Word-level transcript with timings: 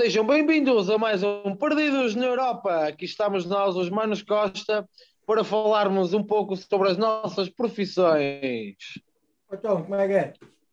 Sejam 0.00 0.26
bem-vindos 0.26 0.88
a 0.88 0.96
mais 0.96 1.22
um 1.22 1.54
Perdidos 1.54 2.14
na 2.14 2.24
Europa. 2.24 2.86
Aqui 2.86 3.04
estamos 3.04 3.44
nós, 3.44 3.76
os 3.76 3.90
Manos 3.90 4.22
Costa, 4.22 4.88
para 5.26 5.44
falarmos 5.44 6.14
um 6.14 6.22
pouco 6.24 6.56
sobre 6.56 6.88
as 6.88 6.96
nossas 6.96 7.50
profissões. 7.50 8.76
Então, 9.52 9.82
como 9.82 9.94
é 9.96 10.08
que 10.08 10.14
é? 10.14 10.32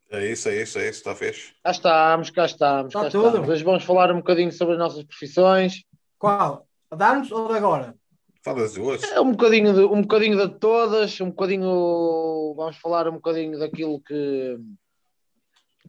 É 0.09 0.31
isso, 0.31 0.47
é 0.47 0.61
isso, 0.61 0.79
é 0.79 0.83
isso, 0.87 0.99
está 0.99 1.13
fixe. 1.13 1.51
Cá 1.61 1.71
estamos, 1.71 2.29
cá 2.29 2.45
estamos, 2.45 2.87
Está 2.87 3.03
cá 3.03 3.09
tudo. 3.09 3.27
estamos. 3.27 3.49
Hoje 3.49 3.63
vamos 3.65 3.83
falar 3.83 4.13
um 4.13 4.19
bocadinho 4.19 4.53
sobre 4.53 4.75
as 4.75 4.79
nossas 4.79 5.03
profissões. 5.03 5.83
Qual? 6.17 6.65
A 6.89 6.95
dar-nos 6.95 7.29
ou 7.29 7.49
de 7.49 7.57
agora? 7.57 7.95
Fala 8.41 8.61
das 8.61 8.75
duas. 8.75 9.03
É 9.03 9.19
um 9.19 9.31
bocadinho 9.31 9.73
de, 9.73 9.81
um 9.81 10.03
bocadinho 10.03 10.37
de 10.37 10.57
todas, 10.57 11.19
um 11.19 11.31
bocadinho. 11.31 12.53
Vamos 12.55 12.77
falar 12.77 13.09
um 13.09 13.15
bocadinho 13.15 13.59
daquilo 13.59 13.99
que, 13.99 14.57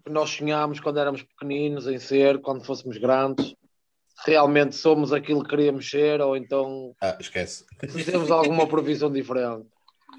que 0.09 0.15
nós 0.15 0.31
sonhámos 0.31 0.81
quando 0.81 0.99
éramos 0.99 1.23
pequeninos 1.23 1.87
em 1.87 1.99
ser, 1.99 2.41
quando 2.41 2.65
fôssemos 2.65 2.97
grandes. 2.97 3.55
Realmente 4.27 4.75
somos 4.75 5.13
aquilo 5.13 5.45
que 5.45 5.51
queríamos 5.51 5.89
ser, 5.89 6.21
ou 6.21 6.37
então 6.37 6.93
Ah, 7.01 7.17
esquece. 7.21 7.65
se 7.89 8.05
temos 8.11 8.31
alguma 8.31 8.67
profissão 8.67 9.13
diferente. 9.13 9.67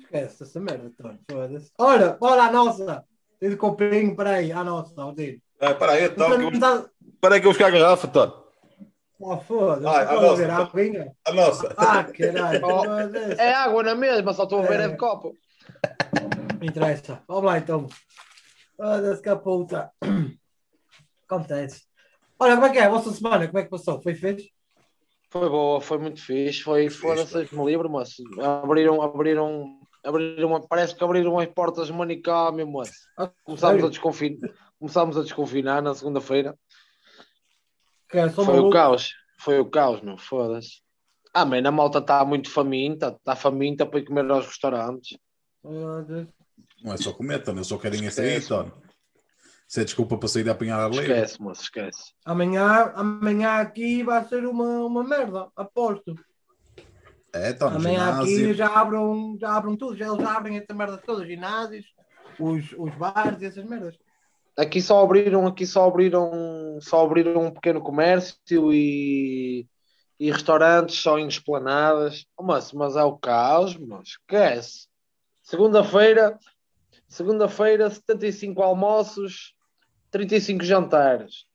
Esquece 0.03 0.43
essa 0.43 0.59
merda, 0.59 0.91
Tony. 0.97 1.19
Foda-se. 1.29 1.71
Ora, 1.77 2.17
bora 2.19 2.43
à 2.43 2.51
nossa. 2.51 3.03
Tem 3.39 3.49
de 3.49 3.55
copinho, 3.57 4.15
peraí, 4.15 4.51
à 4.51 4.63
nossa, 4.63 5.01
ao 5.01 5.11
dedo. 5.11 5.41
Ah, 5.59 5.73
para 5.73 5.93
aí, 5.93 6.05
então, 6.05 6.27
que 6.27 6.33
eu, 6.33 6.37
aí 6.37 6.49
que 7.41 7.47
eu 7.47 7.51
vou 7.51 7.51
buscar 7.51 7.67
a 7.67 7.69
garrafa, 7.71 8.07
Tony. 8.07 8.33
Oh, 9.19 9.37
foda-se. 9.37 9.85
A 9.87 10.13
nossa, 10.13 10.35
ver 10.37 10.49
a 10.49 10.69
então. 10.85 11.15
A 11.25 11.33
nossa. 11.33 11.73
Ah, 11.77 12.03
caralho. 12.05 12.65
Oh, 12.65 12.83
foda-se. 12.85 13.41
É 13.41 13.53
água 13.53 13.83
na 13.83 13.95
mesma, 13.95 14.33
só 14.33 14.43
estou 14.43 14.59
a 14.59 14.67
ver 14.67 14.79
é 14.79 14.83
É. 14.83 14.87
de 14.87 14.97
copo. 14.97 15.35
Não 16.59 16.67
interessa. 16.67 17.21
Vamos 17.27 17.43
lá 17.43 17.57
então. 17.57 17.87
Foda-se 18.79 19.21
que 19.21 19.27
a 19.27 19.35
puta. 19.35 19.91
Acontece. 21.27 21.83
Olha, 22.39 22.55
como 22.55 22.67
é 22.67 22.69
que 22.69 22.77
é 22.79 22.85
a 22.85 22.89
vossa 22.89 23.11
semana? 23.11 23.45
Como 23.45 23.59
é 23.59 23.63
que 23.63 23.69
passou? 23.69 24.01
Foi 24.01 24.15
fixe? 24.15 24.53
Foi 25.29 25.49
boa, 25.49 25.81
foi 25.81 25.97
muito 25.97 26.21
fixe. 26.21 26.61
Foi 26.61 26.89
fora 26.89 27.25
seis 27.25 27.51
me 27.51 27.65
livre, 27.65 27.89
moço. 27.89 28.23
Abriram, 28.41 29.01
abriram, 29.01 29.81
abriram, 30.01 30.61
parece 30.61 30.95
que 30.95 31.03
abriram 31.03 31.37
as 31.37 31.47
portas 31.47 31.89
do 31.89 31.93
manicômio, 31.93 32.65
moço. 32.65 32.93
Começámos 33.43 33.83
a, 33.83 33.89
desconfinar, 33.89 34.49
começámos 34.79 35.17
a 35.17 35.23
desconfinar 35.23 35.81
na 35.81 35.93
segunda-feira. 35.93 36.57
É, 38.13 38.29
Foi 38.29 38.45
o 38.45 38.47
maluco. 38.47 38.69
caos, 38.71 39.13
foi 39.37 39.59
o 39.59 39.69
caos, 39.69 40.01
meu, 40.01 40.17
foda-se. 40.17 40.81
Ah, 41.33 41.45
man, 41.45 41.67
a 41.67 41.71
malta 41.71 41.99
está 41.99 42.23
muito 42.23 42.49
faminta, 42.49 43.09
está 43.09 43.35
faminta 43.35 43.85
para 43.85 43.99
ir 43.99 44.05
comer 44.05 44.31
aos 44.31 44.47
restaurantes. 44.47 45.19
Foda-se. 45.61 46.38
Não 46.83 46.93
é 46.93 46.97
só 46.97 47.11
comer, 47.13 47.43
Tony, 47.43 47.59
eu 47.59 47.63
só 47.63 47.77
quero 47.77 47.95
ir 47.95 48.11
sair, 48.11 48.37
Esquece. 48.37 48.47
Tony. 48.49 48.71
Isso 49.67 49.79
é 49.79 49.83
desculpa 49.83 50.17
para 50.17 50.27
sair 50.27 50.49
a 50.49 50.51
apanhar 50.53 50.79
a 50.79 50.87
lei. 50.87 51.01
Esquece, 51.01 51.41
moço, 51.41 51.61
esquece. 51.61 52.13
Amanhã, 52.25 52.91
amanhã 52.95 53.59
aqui 53.61 54.01
vai 54.01 54.27
ser 54.27 54.45
uma, 54.45 54.85
uma 54.85 55.03
merda, 55.03 55.47
aposto. 55.55 56.15
É, 57.31 57.53
Tony, 57.53 57.75
Amanhã 57.75 58.09
aqui 58.09 58.29
ginásio. 58.29 58.53
já 58.55 58.67
abram, 58.67 59.37
já 59.39 59.55
abram 59.55 59.75
tudo, 59.77 59.95
já 59.95 60.07
eles 60.07 60.25
abrem 60.25 60.57
essa 60.57 60.73
merda 60.73 60.97
toda, 60.97 61.21
os 61.21 61.27
ginásios, 61.27 61.85
os, 62.39 62.73
os 62.75 62.95
bares 62.95 63.41
e 63.41 63.45
essas 63.45 63.63
merdas. 63.63 63.95
Aqui 64.57 64.81
só 64.81 65.03
abriram, 65.03 65.45
aqui 65.45 65.65
só 65.65 65.87
abriram, 65.87 66.79
só 66.81 67.05
abriram 67.05 67.45
um 67.45 67.51
pequeno 67.51 67.79
comércio 67.79 68.73
e, 68.73 69.67
e 70.19 70.31
restaurantes 70.31 70.97
só 70.97 71.19
em 71.19 71.27
esplanadas. 71.27 72.25
Oh, 72.35 72.43
mas, 72.43 72.73
mas 72.73 72.95
é 72.95 73.03
o 73.03 73.17
caos, 73.17 73.77
mas 73.77 74.09
esquece. 74.09 74.87
Segunda-feira, 75.43 76.37
segunda-feira, 77.09 77.89
75 77.89 78.61
almoços, 78.61 79.53
35 80.11 80.63
jantares. 80.63 81.45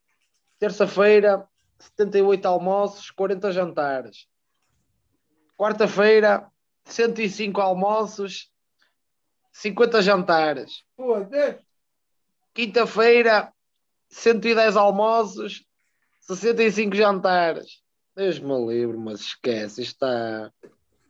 Terça-feira, 0.59 1.47
78 1.79 2.47
almoços, 2.47 3.11
40 3.11 3.53
jantares. 3.53 4.27
Quarta-feira, 5.57 6.51
105 6.85 7.61
almoços, 7.61 8.51
50 9.53 10.03
jantares. 10.03 10.85
Quinta-feira, 12.53 13.53
110 14.09 14.77
almoços, 14.77 15.65
65 16.21 16.95
jantares. 16.95 17.83
Deus 18.17 18.39
me 18.39 18.67
livre, 18.67 18.97
mas 18.97 19.21
esquece. 19.21 19.83
Está. 19.83 20.53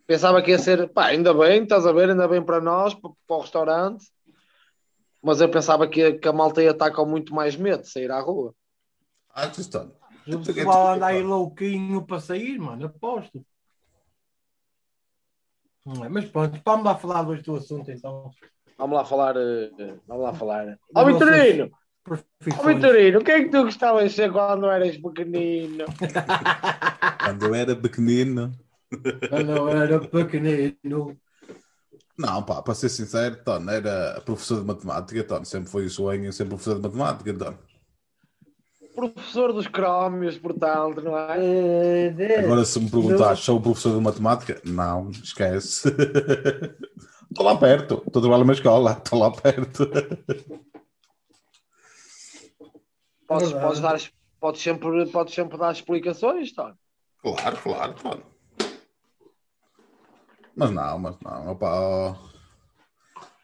Pensava 0.06 0.42
que 0.42 0.50
ia 0.50 0.58
ser. 0.58 0.88
Pá, 0.88 1.06
ainda 1.06 1.32
bem, 1.34 1.62
estás 1.62 1.86
a 1.86 1.92
ver? 1.92 2.10
Ainda 2.10 2.26
bem 2.26 2.42
para 2.42 2.60
nós, 2.60 2.94
para, 2.94 3.10
para 3.26 3.36
o 3.36 3.40
restaurante. 3.40 4.13
Mas 5.24 5.40
eu 5.40 5.48
pensava 5.50 5.88
que, 5.88 6.02
a- 6.02 6.18
que 6.18 6.28
a 6.28 6.32
malta 6.32 6.62
ia 6.62 6.70
estar 6.70 6.90
com 6.92 7.06
muito 7.06 7.34
mais 7.34 7.56
medo 7.56 7.82
de 7.82 7.88
sair 7.90 8.10
à 8.10 8.20
rua. 8.20 8.54
Ah, 9.30 9.48
que 9.48 9.64
Tony. 9.68 9.90
O 10.26 10.38
pessoal 10.40 10.94
anda 10.94 11.06
aí 11.06 11.22
louquinho 11.22 12.04
para 12.06 12.20
sair, 12.20 12.58
mano, 12.58 12.86
aposto. 12.86 13.44
É? 16.04 16.08
Mas 16.08 16.24
pronto, 16.26 16.60
vamos 16.64 16.84
lá 16.84 16.96
falar 16.96 17.28
hoje 17.28 17.42
do 17.42 17.56
assunto 17.56 17.90
então. 17.90 18.30
Vamos 18.78 18.96
lá 18.96 19.04
falar. 19.04 19.36
eh, 19.36 19.70
Vamos 20.06 20.22
lá 20.24 20.32
falar. 20.34 20.78
Ó 20.94 21.04
Vitorino! 21.04 21.64
Ó 21.64 22.14
Profissões. 22.38 22.74
Vitorino, 22.76 23.18
o 23.20 23.24
que 23.24 23.30
é 23.30 23.42
que 23.44 23.50
tu 23.50 23.64
gostavas 23.64 24.04
de 24.04 24.10
ser 24.16 24.30
quando 24.32 24.66
eras 24.70 24.96
pequenino? 24.98 25.84
Quando 27.22 27.46
eu 27.46 27.54
era 27.54 27.76
pequenino. 27.76 28.52
Quando 29.28 29.50
eu 29.52 29.68
era 29.68 30.00
pequenino. 30.00 31.18
Não, 32.16 32.42
pá, 32.42 32.62
para 32.62 32.74
ser 32.74 32.88
sincero, 32.88 33.36
Tony, 33.44 33.72
era 33.72 34.20
professor 34.24 34.60
de 34.60 34.66
matemática, 34.66 35.24
Tony. 35.24 35.44
Sempre 35.44 35.70
foi 35.70 35.86
o 35.86 35.90
sonho 35.90 36.32
ser 36.32 36.44
professor 36.44 36.76
de 36.76 36.82
matemática, 36.82 37.34
Tony. 37.34 37.58
Professor 38.94 39.52
dos 39.52 39.66
crómios, 39.66 40.38
portanto, 40.38 41.02
não 41.02 41.18
é? 41.18 42.14
Eh, 42.16 42.44
Agora, 42.44 42.64
se 42.64 42.78
me 42.78 42.88
perguntares, 42.88 43.40
sou 43.40 43.60
professor 43.60 43.96
de 43.96 44.00
matemática? 44.00 44.60
Não, 44.64 45.10
esquece. 45.10 45.88
Estou 47.28 47.44
lá 47.44 47.56
perto. 47.56 47.94
Estou 48.06 48.20
a 48.20 48.22
trabalhar 48.22 48.38
numa 48.38 48.52
escola. 48.52 48.92
Estou 48.92 49.18
lá 49.18 49.32
perto. 49.32 49.90
Podes, 53.26 53.50
verdade. 53.50 53.66
podes, 53.66 53.80
dar, 53.80 54.00
podes, 54.38 54.62
sempre, 54.62 55.06
podes 55.06 55.34
sempre 55.34 55.58
dar 55.58 55.72
explicações, 55.72 56.52
Tony. 56.52 56.74
Claro, 57.20 57.56
claro, 57.60 57.94
claro. 57.94 58.33
Mas 60.56 60.70
não, 60.70 60.98
mas 60.98 61.16
não. 61.20 61.50
Opá, 61.50 61.70
ó. 61.72 62.14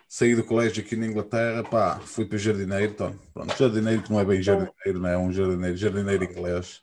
Saí 0.08 0.34
do 0.34 0.44
colégio 0.44 0.82
aqui 0.82 0.96
na 0.96 1.06
Inglaterra, 1.06 1.62
pá, 1.62 2.00
fui 2.00 2.24
para 2.24 2.36
jardineiro, 2.36 2.94
Tony. 2.94 3.18
Pronto, 3.32 3.56
jardineiro 3.56 4.02
que 4.02 4.10
não 4.10 4.18
é 4.18 4.24
bem 4.24 4.42
jardineiro, 4.42 4.98
não 4.98 5.08
é 5.08 5.16
um 5.16 5.32
jardineiro, 5.32 5.76
jardineiro 5.76 6.24
inglês. 6.24 6.80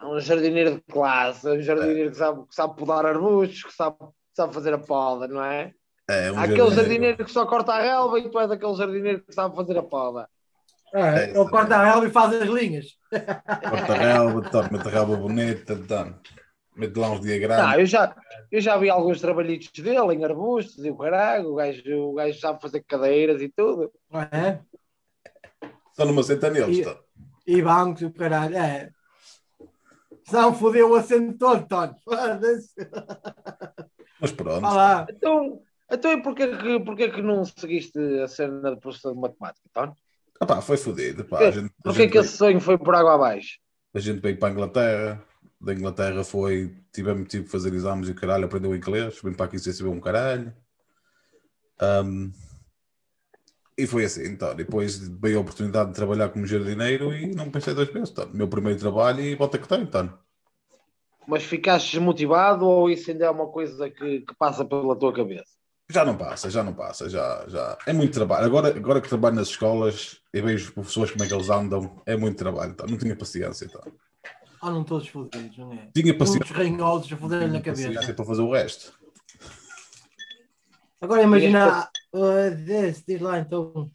É 0.00 0.04
um 0.04 0.20
jardineiro 0.20 0.74
de 0.74 0.80
classe, 0.80 1.48
é 1.48 1.52
um 1.52 1.62
jardineiro 1.62 2.10
que, 2.10 2.16
sabe, 2.16 2.46
que 2.48 2.54
sabe 2.54 2.76
podar 2.76 3.06
arbustos, 3.06 3.62
que 3.62 3.72
sabe, 3.72 3.96
sabe 4.32 4.52
fazer 4.52 4.74
a 4.74 4.78
poda, 4.78 5.28
não 5.28 5.42
é? 5.44 5.72
É 6.08 6.32
um 6.32 6.38
Há 6.38 6.42
aquele 6.42 6.70
jardineiro 6.70 7.24
que 7.24 7.30
só 7.30 7.46
corta 7.46 7.74
a 7.74 7.80
relva 7.80 8.18
e 8.18 8.28
tu 8.28 8.38
és 8.40 8.50
aquele 8.50 8.74
jardineiro 8.74 9.22
que 9.24 9.32
sabe 9.32 9.54
fazer 9.54 9.78
a 9.78 9.82
poda. 9.82 10.28
É, 10.92 11.30
ele 11.30 11.48
corta 11.48 11.76
a 11.76 11.84
relva 11.84 12.06
e 12.06 12.10
faz 12.10 12.34
as 12.34 12.48
linhas. 12.48 12.86
Corta 13.10 13.92
a 13.92 13.96
relva, 13.96 14.68
mete 14.70 14.88
a 14.88 14.90
relva 14.90 15.16
bonita, 15.16 15.76
Tony. 15.76 16.14
Mete 16.76 16.96
lá 16.96 17.10
uns 17.10 17.20
Não, 17.20 17.26
diagramas. 17.26 17.78
eu 17.78 17.86
já, 17.86 18.16
eu 18.50 18.60
já 18.60 18.76
vi 18.76 18.90
alguns 18.90 19.20
trabalhitos 19.20 19.70
dele 19.82 20.14
em 20.14 20.24
arbustos 20.24 20.84
e 20.84 20.90
o 20.90 20.96
caralho, 20.96 21.50
o 21.52 21.54
gajo, 21.54 21.82
o 21.96 22.14
gajo 22.14 22.38
sabe 22.40 22.60
fazer 22.60 22.82
cadeiras 22.82 23.40
e 23.40 23.48
tudo. 23.48 23.92
não 24.10 24.20
É? 24.22 24.60
Só 25.92 26.04
não 26.04 26.12
me 26.12 26.20
aceita 26.20 26.50
neles, 26.50 26.78
E- 26.78 26.82
Tony. 26.82 26.98
E 27.46 27.62
bancos 27.62 28.02
e 28.02 28.06
o 28.06 28.12
caralho. 28.12 28.56
É. 28.56 28.90
Senão 30.24 30.54
fodeu 30.54 30.90
o 30.90 30.94
acento 30.94 31.36
todo, 31.38 31.66
Tony. 31.68 31.94
Foda-se. 32.04 32.74
Mas 34.20 34.32
pronto. 34.32 34.60
Vá 34.62 34.72
lá. 34.72 35.06
Então, 35.10 35.60
então 35.90 36.12
e 36.12 36.22
porquê 36.22 36.56
que, 36.56 36.80
porquê 36.80 37.10
que 37.10 37.22
não 37.22 37.44
seguiste 37.44 37.98
a 38.22 38.26
cena 38.28 38.74
de 38.74 38.80
professor 38.80 39.12
de 39.14 39.20
matemática, 39.20 39.68
Tony? 39.72 39.92
Ah, 40.40 40.46
pá, 40.46 40.60
foi 40.60 40.76
fodido. 40.76 41.24
Pá. 41.24 41.38
A 41.38 41.50
gente, 41.50 41.66
a 41.66 41.82
Porquê 41.82 41.98
gente 42.00 42.06
que 42.12 42.18
veio- 42.18 42.24
esse 42.24 42.36
sonho 42.36 42.60
foi 42.60 42.76
por 42.78 42.94
água 42.94 43.14
abaixo? 43.14 43.58
A 43.94 44.00
gente 44.00 44.20
veio 44.20 44.36
para 44.38 44.48
a 44.48 44.52
Inglaterra, 44.52 45.22
da 45.64 45.74
Inglaterra 45.74 46.22
foi, 46.24 46.74
tivemos 46.92 47.28
tipo 47.28 47.48
fazer 47.48 47.72
exames 47.74 48.08
e 48.08 48.12
o 48.12 48.14
caralho, 48.14 48.44
aprendeu 48.44 48.74
inglês, 48.74 49.18
vim 49.22 49.32
para 49.32 49.46
aqui 49.46 49.58
sem 49.58 49.72
saber 49.72 49.90
um 49.90 50.00
caralho. 50.00 50.54
Um, 51.80 52.32
e 53.76 53.86
foi 53.86 54.04
assim, 54.04 54.24
então. 54.26 54.54
Depois 54.54 54.98
veio 54.98 55.38
a 55.38 55.40
oportunidade 55.40 55.90
de 55.90 55.96
trabalhar 55.96 56.28
como 56.28 56.46
jardineiro 56.46 57.12
e 57.12 57.34
não 57.34 57.50
pensei 57.50 57.74
duas 57.74 57.88
vezes, 57.88 58.10
então. 58.10 58.28
Meu 58.32 58.48
primeiro 58.48 58.78
trabalho 58.78 59.20
e 59.20 59.34
volta 59.34 59.58
que 59.58 59.68
tenho, 59.68 59.82
então. 59.82 60.16
Mas 61.26 61.42
ficaste 61.42 61.92
desmotivado 61.92 62.66
ou 62.66 62.90
isso 62.90 63.10
ainda 63.10 63.26
é 63.26 63.30
uma 63.30 63.48
coisa 63.48 63.90
que, 63.90 64.20
que 64.20 64.34
passa 64.36 64.64
pela 64.64 64.96
tua 64.96 65.12
cabeça? 65.12 65.54
Já 65.90 66.04
não 66.04 66.16
passa, 66.16 66.48
já 66.48 66.62
não 66.62 66.72
passa, 66.72 67.10
já, 67.10 67.44
já. 67.48 67.78
É 67.86 67.92
muito 67.92 68.14
trabalho. 68.14 68.46
Agora, 68.46 68.68
agora 68.68 69.00
que 69.00 69.08
trabalho 69.08 69.36
nas 69.36 69.48
escolas 69.48 70.20
e 70.32 70.40
vejo 70.40 70.68
os 70.68 70.70
professores 70.70 71.10
como 71.10 71.24
é 71.24 71.26
que 71.26 71.34
eles 71.34 71.50
andam, 71.50 72.02
é 72.06 72.16
muito 72.16 72.38
trabalho, 72.38 72.72
então. 72.72 72.86
Não 72.86 72.96
tinha 72.96 73.16
paciência, 73.16 73.64
então. 73.66 73.82
Ah, 74.66 74.70
não 74.70 74.82
todos 74.82 75.06
fodidos, 75.08 75.58
não 75.58 75.74
é? 75.74 75.90
Tinha 75.94 76.16
paciência, 76.16 76.46
Muitos 76.46 76.56
ranhosos 76.56 77.12
a 77.12 77.16
foder 77.18 77.52
na 77.52 77.60
cabeça. 77.60 78.14
para 78.14 78.24
fazer 78.24 78.40
o 78.40 78.50
resto. 78.50 78.98
Agora 81.02 81.22
imagina. 81.22 81.86
desse, 82.64 83.04
diz 83.06 83.20
lá 83.20 83.38
então. 83.40 83.90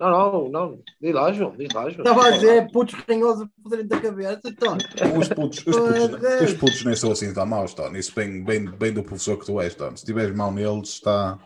Não, 0.00 0.10
não, 0.10 0.48
não. 0.48 0.82
Diz 1.00 1.14
lá, 1.14 1.32
João. 1.32 1.56
Diz 1.56 1.72
lá, 1.72 1.88
João. 1.90 2.04
Estava 2.06 2.26
a 2.26 2.30
dizer 2.32 2.72
putos 2.72 2.94
ranhosos 3.08 3.42
a 3.44 3.62
fazerem 3.62 3.86
da 3.86 4.00
cabeça, 4.00 4.40
Tony. 4.58 4.82
Os 5.16 5.28
putos, 5.28 5.58
os, 5.58 5.76
putos, 5.76 6.40
os 6.42 6.52
putos 6.54 6.84
nem 6.84 6.96
são 6.96 7.12
assim 7.12 7.32
tão 7.32 7.46
maus, 7.46 7.72
Tony. 7.72 8.00
Isso 8.00 8.12
bem, 8.16 8.42
bem, 8.44 8.64
bem 8.64 8.92
do 8.92 9.04
professor 9.04 9.38
que 9.38 9.46
tu 9.46 9.60
és, 9.60 9.76
Tony. 9.76 9.96
Se 9.96 10.04
tiveres 10.04 10.34
mal 10.34 10.50
neles, 10.52 10.88
está. 10.88 11.38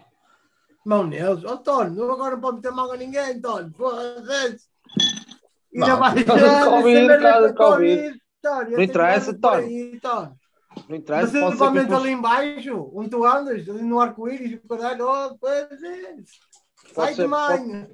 Mão 0.87 1.06
neles. 1.06 1.44
Oh, 1.44 1.58
Tony, 1.58 2.00
agora 2.00 2.37
não 2.37 2.40
pode 2.40 2.56
meter 2.56 2.73
mal 2.73 2.90
a 2.90 2.96
ninguém, 2.96 3.38
Tony. 3.43 3.70
Foda-se. 3.76 4.73
E 5.73 5.79
Não, 5.79 5.87
já 5.87 5.96
vai 5.96 6.14
por 6.14 6.25
causa 6.25 6.49
de 6.49 6.64
Covid, 6.64 7.00
por 7.00 7.08
causa 7.08 7.17
de 7.17 7.23
merda 7.23 7.55
Covid. 7.55 8.21
Tony. 8.42 8.70
Não 8.72 8.82
interessa, 8.82 9.32
Tony. 9.32 10.00
Não 10.02 10.36
Mas 10.88 10.98
interessa. 10.98 11.32
Pode 11.32 11.32
que 11.32 11.46
principalmente 11.46 11.92
ali 11.94 12.10
embaixo, 12.10 12.90
onde 12.94 13.10
tu 13.10 13.24
andas, 13.24 13.68
ali 13.68 13.82
no 13.82 14.00
arco-íris, 14.00 14.58
o 14.62 14.68
caralho, 14.68 15.06
oh, 15.08 15.38
pois 15.38 15.82
é. 15.82 16.16
Sai 16.92 16.94
Pode 16.94 17.10
de 17.10 17.16
ser- 17.16 17.28
manhã. 17.28 17.88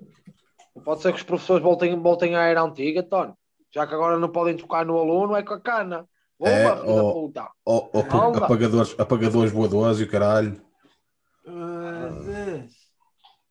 Pode 0.85 1.03
ser 1.03 1.13
que 1.13 1.19
os 1.19 1.25
professores 1.25 1.63
voltem, 1.63 1.99
voltem 2.01 2.37
à 2.37 2.43
era 2.45 2.63
antiga, 2.63 3.03
Tony. 3.03 3.35
Já 3.75 3.87
que 3.87 3.95
agora 3.95 4.19
não 4.19 4.29
podem 4.31 4.57
tocar 4.57 4.87
no 4.87 4.99
aluno, 4.99 5.37
é 5.37 5.43
com 5.43 5.55
a 5.55 5.61
cana. 5.61 6.09
Bomba, 6.39 6.51
É, 6.51 6.77
filho 6.77 6.95
da 6.95 7.03
oh. 7.03 7.13
puta. 7.13 7.51
Oh, 7.65 7.91
oh, 7.93 8.05
Calma. 8.05 8.45
apagadores, 8.45 8.95
apagadores 8.99 9.53
voadores 9.53 9.99
e 9.99 10.05
o 10.05 10.11
caralho. 10.11 10.63
Pois 11.45 12.29
é. 12.29 12.69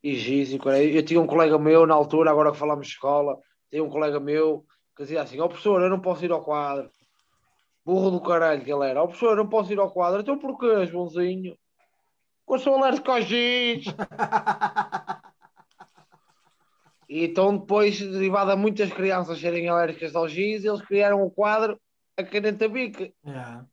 E 0.03 0.59
cara. 0.59 0.81
Eu 0.81 1.03
tinha 1.03 1.19
um 1.19 1.27
colega 1.27 1.59
meu 1.59 1.85
na 1.85 1.93
altura, 1.93 2.31
agora 2.31 2.51
que 2.51 2.57
falamos 2.57 2.88
de 2.88 2.93
escola, 2.93 3.38
tinha 3.69 3.83
um 3.83 3.89
colega 3.89 4.19
meu 4.19 4.65
que 4.97 5.03
dizia 5.03 5.21
assim: 5.21 5.39
Ó 5.39 5.45
oh, 5.45 5.49
professor, 5.49 5.81
eu 5.81 5.89
não 5.89 5.99
posso 5.99 6.25
ir 6.25 6.31
ao 6.31 6.44
quadro. 6.44 6.89
Burro 7.85 8.11
do 8.11 8.19
caralho 8.19 8.63
que 8.63 8.71
ele 8.73 8.85
era. 8.85 8.99
Ó 8.99 9.03
oh, 9.05 9.07
professor, 9.07 9.29
eu 9.31 9.38
não 9.38 9.47
posso 9.47 9.71
ir 9.71 9.79
ao 9.79 9.91
quadro. 9.91 10.19
Então 10.19 10.38
porquê, 10.38 10.88
Joãozinho? 10.88 11.55
Porque 12.45 12.61
eu 12.61 12.63
sou 12.63 12.75
alérgico 12.75 13.11
ao 13.11 13.21
giz. 13.21 13.85
E 17.07 17.23
então 17.23 17.57
depois, 17.57 17.99
derivado 17.99 18.51
a 18.51 18.55
muitas 18.55 18.91
crianças 18.91 19.39
serem 19.39 19.69
alérgicas 19.69 20.15
ao 20.15 20.27
giz, 20.27 20.65
eles 20.65 20.81
criaram 20.81 21.21
o 21.23 21.31
quadro 21.31 21.79
a 22.17 22.23
caneta 22.23 22.67
bica. 22.67 23.11
Yeah. 23.25 23.65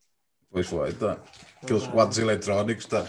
Pois 0.50 0.66
foi, 0.66 0.92
tá. 0.92 1.18
Aqueles 1.62 1.86
quadros 1.86 2.18
eletrónicos, 2.18 2.86
tá. 2.86 3.06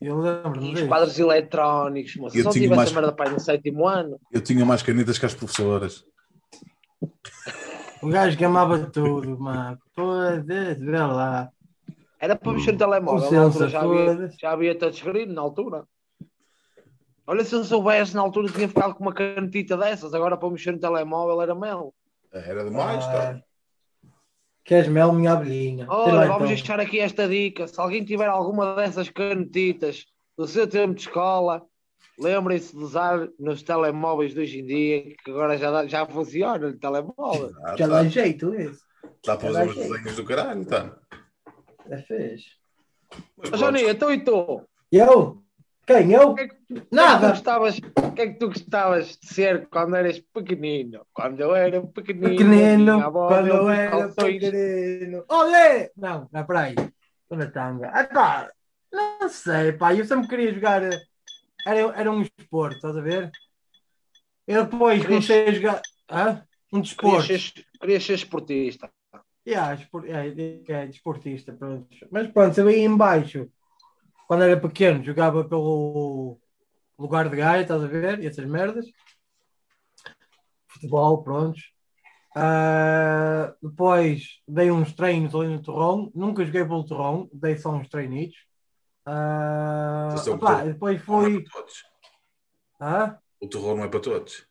Eu 0.00 0.18
lembro-me 0.18 0.70
E 0.70 0.74
os 0.74 0.88
quadros 0.88 1.18
eletrónicos, 1.18 2.16
moça. 2.16 2.36
Eu 2.36 2.44
Só 2.44 2.50
tinha 2.50 2.62
tive 2.64 2.74
mais- 2.74 2.90
essa 2.90 3.00
merda 3.00 3.14
pai 3.14 3.28
no 3.28 3.38
sétimo 3.38 3.86
ano. 3.86 4.18
Eu 4.32 4.40
tinha 4.40 4.64
mais 4.64 4.82
canitas 4.82 5.18
que 5.18 5.26
as 5.26 5.34
professoras. 5.34 6.04
O 8.02 8.08
gajo 8.08 8.36
que 8.36 8.44
amava 8.44 8.78
tudo, 8.90 9.38
mano. 9.38 9.78
Pois 9.94 10.48
é, 10.48 10.74
vê 10.74 10.98
lá. 10.98 11.50
Era 12.18 12.36
para 12.36 12.52
mexer 12.52 12.72
no 12.72 12.78
telemóvel. 12.78 13.28
O 13.28 13.32
Na 13.32 13.42
altura 13.42 13.68
já 13.68 13.80
havia, 13.80 14.06
foda-se. 14.06 14.38
já 14.40 14.50
havia 14.52 14.78
touchscreen 14.78 15.26
na 15.26 15.40
altura. 15.42 15.84
Olha, 17.26 17.44
se 17.44 17.54
eu 17.54 17.64
soubesse 17.64 18.14
na 18.14 18.20
altura 18.22 18.52
tinha 18.52 18.68
ficado 18.68 18.94
com 18.94 19.02
uma 19.04 19.12
canetita 19.12 19.76
dessas. 19.76 20.12
Agora 20.14 20.36
para 20.36 20.50
mexer 20.50 20.72
no 20.72 20.78
telemóvel 20.80 21.40
era 21.40 21.54
mel. 21.54 21.94
Era 22.32 22.64
demais, 22.64 23.04
tá. 23.06 23.36
Ah, 23.36 23.42
Queres 24.64 24.88
mel, 24.88 25.12
minha 25.12 25.32
abelhinha? 25.32 25.86
Olha, 25.88 26.12
lá, 26.12 26.20
vamos 26.22 26.34
então. 26.36 26.46
deixar 26.48 26.80
aqui 26.80 27.00
esta 27.00 27.28
dica. 27.28 27.66
Se 27.66 27.80
alguém 27.80 28.04
tiver 28.04 28.28
alguma 28.28 28.76
dessas 28.76 29.08
canetitas 29.08 30.06
do 30.36 30.46
seu 30.46 30.66
tempo 30.68 30.94
de 30.94 31.00
escola, 31.02 31.62
lembrem-se 32.18 32.76
de 32.76 32.82
usar 32.82 33.28
nos 33.38 33.62
telemóveis 33.62 34.32
de 34.34 34.40
hoje 34.40 34.60
em 34.60 34.66
dia, 34.66 35.02
que 35.24 35.30
agora 35.30 35.56
já, 35.58 35.70
dá- 35.70 35.86
já 35.86 36.06
funciona 36.06 36.58
no 36.70 36.78
telemóvel. 36.78 37.52
Ah, 37.64 37.76
Já 37.76 37.88
tá. 37.88 38.02
dá 38.02 38.04
jeito 38.08 38.54
isso. 38.54 38.80
Dá 39.24 39.36
para 39.36 39.50
usar 39.50 39.66
os 39.66 39.74
desenhos 39.76 40.16
do 40.16 40.24
caralho, 40.24 40.64
tá. 40.64 40.96
É 41.90 41.98
fez. 41.98 42.42
Mas 43.36 43.50
Johnny, 43.58 43.82
então 43.82 44.10
e 44.12 44.22
tu? 44.24 44.62
Eu? 44.90 45.42
Quem? 45.86 46.12
Eu? 46.12 46.30
O 46.30 46.34
que 46.34 46.42
é 46.42 46.48
que 46.48 46.54
tu 46.54 46.86
Nada. 46.92 47.34
o 47.34 48.12
que 48.12 48.22
é 48.22 48.26
que 48.28 48.38
tu 48.38 48.46
gostavas 48.48 49.16
de 49.18 49.26
ser 49.26 49.66
quando 49.68 49.96
eras 49.96 50.20
pequenino? 50.20 51.04
Quando 51.12 51.40
eu 51.40 51.54
era 51.54 51.80
pequenino, 51.82 52.28
Pequenino, 52.28 53.12
quando 53.12 53.48
eu 53.48 53.68
era 53.68 53.90
calções. 53.90 54.14
pequenino. 54.44 55.24
Olê! 55.28 55.90
Não, 55.96 56.28
não, 56.32 56.46
peraí. 56.46 56.74
Estou 56.74 57.36
na 57.36 57.46
tanga. 57.50 57.88
Ah, 57.92 58.04
pá, 58.04 58.50
não 58.92 59.28
sei, 59.28 59.72
pá, 59.72 59.92
eu 59.94 60.04
sempre 60.04 60.28
queria 60.28 60.54
jogar. 60.54 60.82
Era, 61.66 61.80
era 62.00 62.10
um 62.10 62.22
esporte, 62.22 62.76
estás 62.76 62.96
a 62.96 63.00
ver? 63.00 63.30
Eu 64.46 64.64
depois 64.64 65.00
Querias- 65.02 65.26
comecei 65.26 65.48
a 65.48 65.52
jogar. 65.52 65.82
Hã? 66.10 66.44
Um 66.72 66.82
Querias 66.82 66.88
desporto. 66.88 67.26
ser, 67.26 67.66
querias 67.80 68.04
ser 68.04 68.14
esportista. 68.14 68.90
Yeah, 69.46 69.74
espor- 69.74 70.06
é, 70.08 70.28
é, 70.28 70.62
é 70.72 70.86
desportista, 70.86 71.52
pronto. 71.52 71.88
Mas 72.10 72.28
pronto, 72.28 72.58
eu 72.58 72.68
aí 72.68 72.80
em 72.80 72.96
baixo, 72.96 73.50
quando 74.26 74.44
era 74.44 74.58
pequeno, 74.58 75.02
jogava 75.04 75.44
pelo 75.44 76.38
lugar 76.98 77.28
de 77.28 77.36
Gaia, 77.36 77.62
estás 77.62 77.82
a 77.82 77.86
ver? 77.86 78.20
E 78.20 78.26
essas 78.26 78.46
merdas. 78.46 78.86
Futebol, 80.68 81.22
prontos. 81.22 81.70
Ah, 82.34 83.54
depois 83.62 84.40
dei 84.48 84.70
uns 84.70 84.92
treinos 84.94 85.34
ali 85.34 85.48
no 85.48 85.62
Torrão. 85.62 86.10
Nunca 86.14 86.44
joguei 86.44 86.64
pelo 86.64 86.84
Torrão, 86.84 87.28
dei 87.32 87.56
só 87.56 87.70
uns 87.72 87.88
treinitos. 87.88 88.38
Ah, 89.04 90.14
opá, 90.30 90.62
depois 90.62 91.06
Não 91.06 91.26
é 91.26 91.44
todos. 91.50 91.84
Hã? 92.80 93.18
O 93.40 93.48
terror 93.48 93.76
não 93.76 93.84
é 93.84 93.88
para 93.88 94.00
todos. 94.00 94.46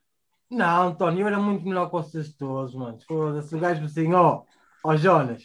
Não, 0.50 0.90
António, 0.90 1.22
eu 1.22 1.28
era 1.28 1.40
muito 1.40 1.66
melhor 1.66 1.86
que 1.86 1.94
vocês 1.94 2.34
todos, 2.34 2.76
mano. 2.76 3.00
Foda-se, 3.08 3.56
o 3.56 3.60
gajo 3.60 3.86
assim, 3.86 4.14
ó, 4.14 4.44
ó 4.84 4.96
Jonas, 4.98 5.44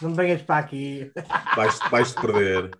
não 0.00 0.14
venhas 0.14 0.40
para 0.42 0.58
aqui. 0.64 1.12
Vais- 1.56 1.78
Vais-te 1.90 2.20
perder. 2.20 2.70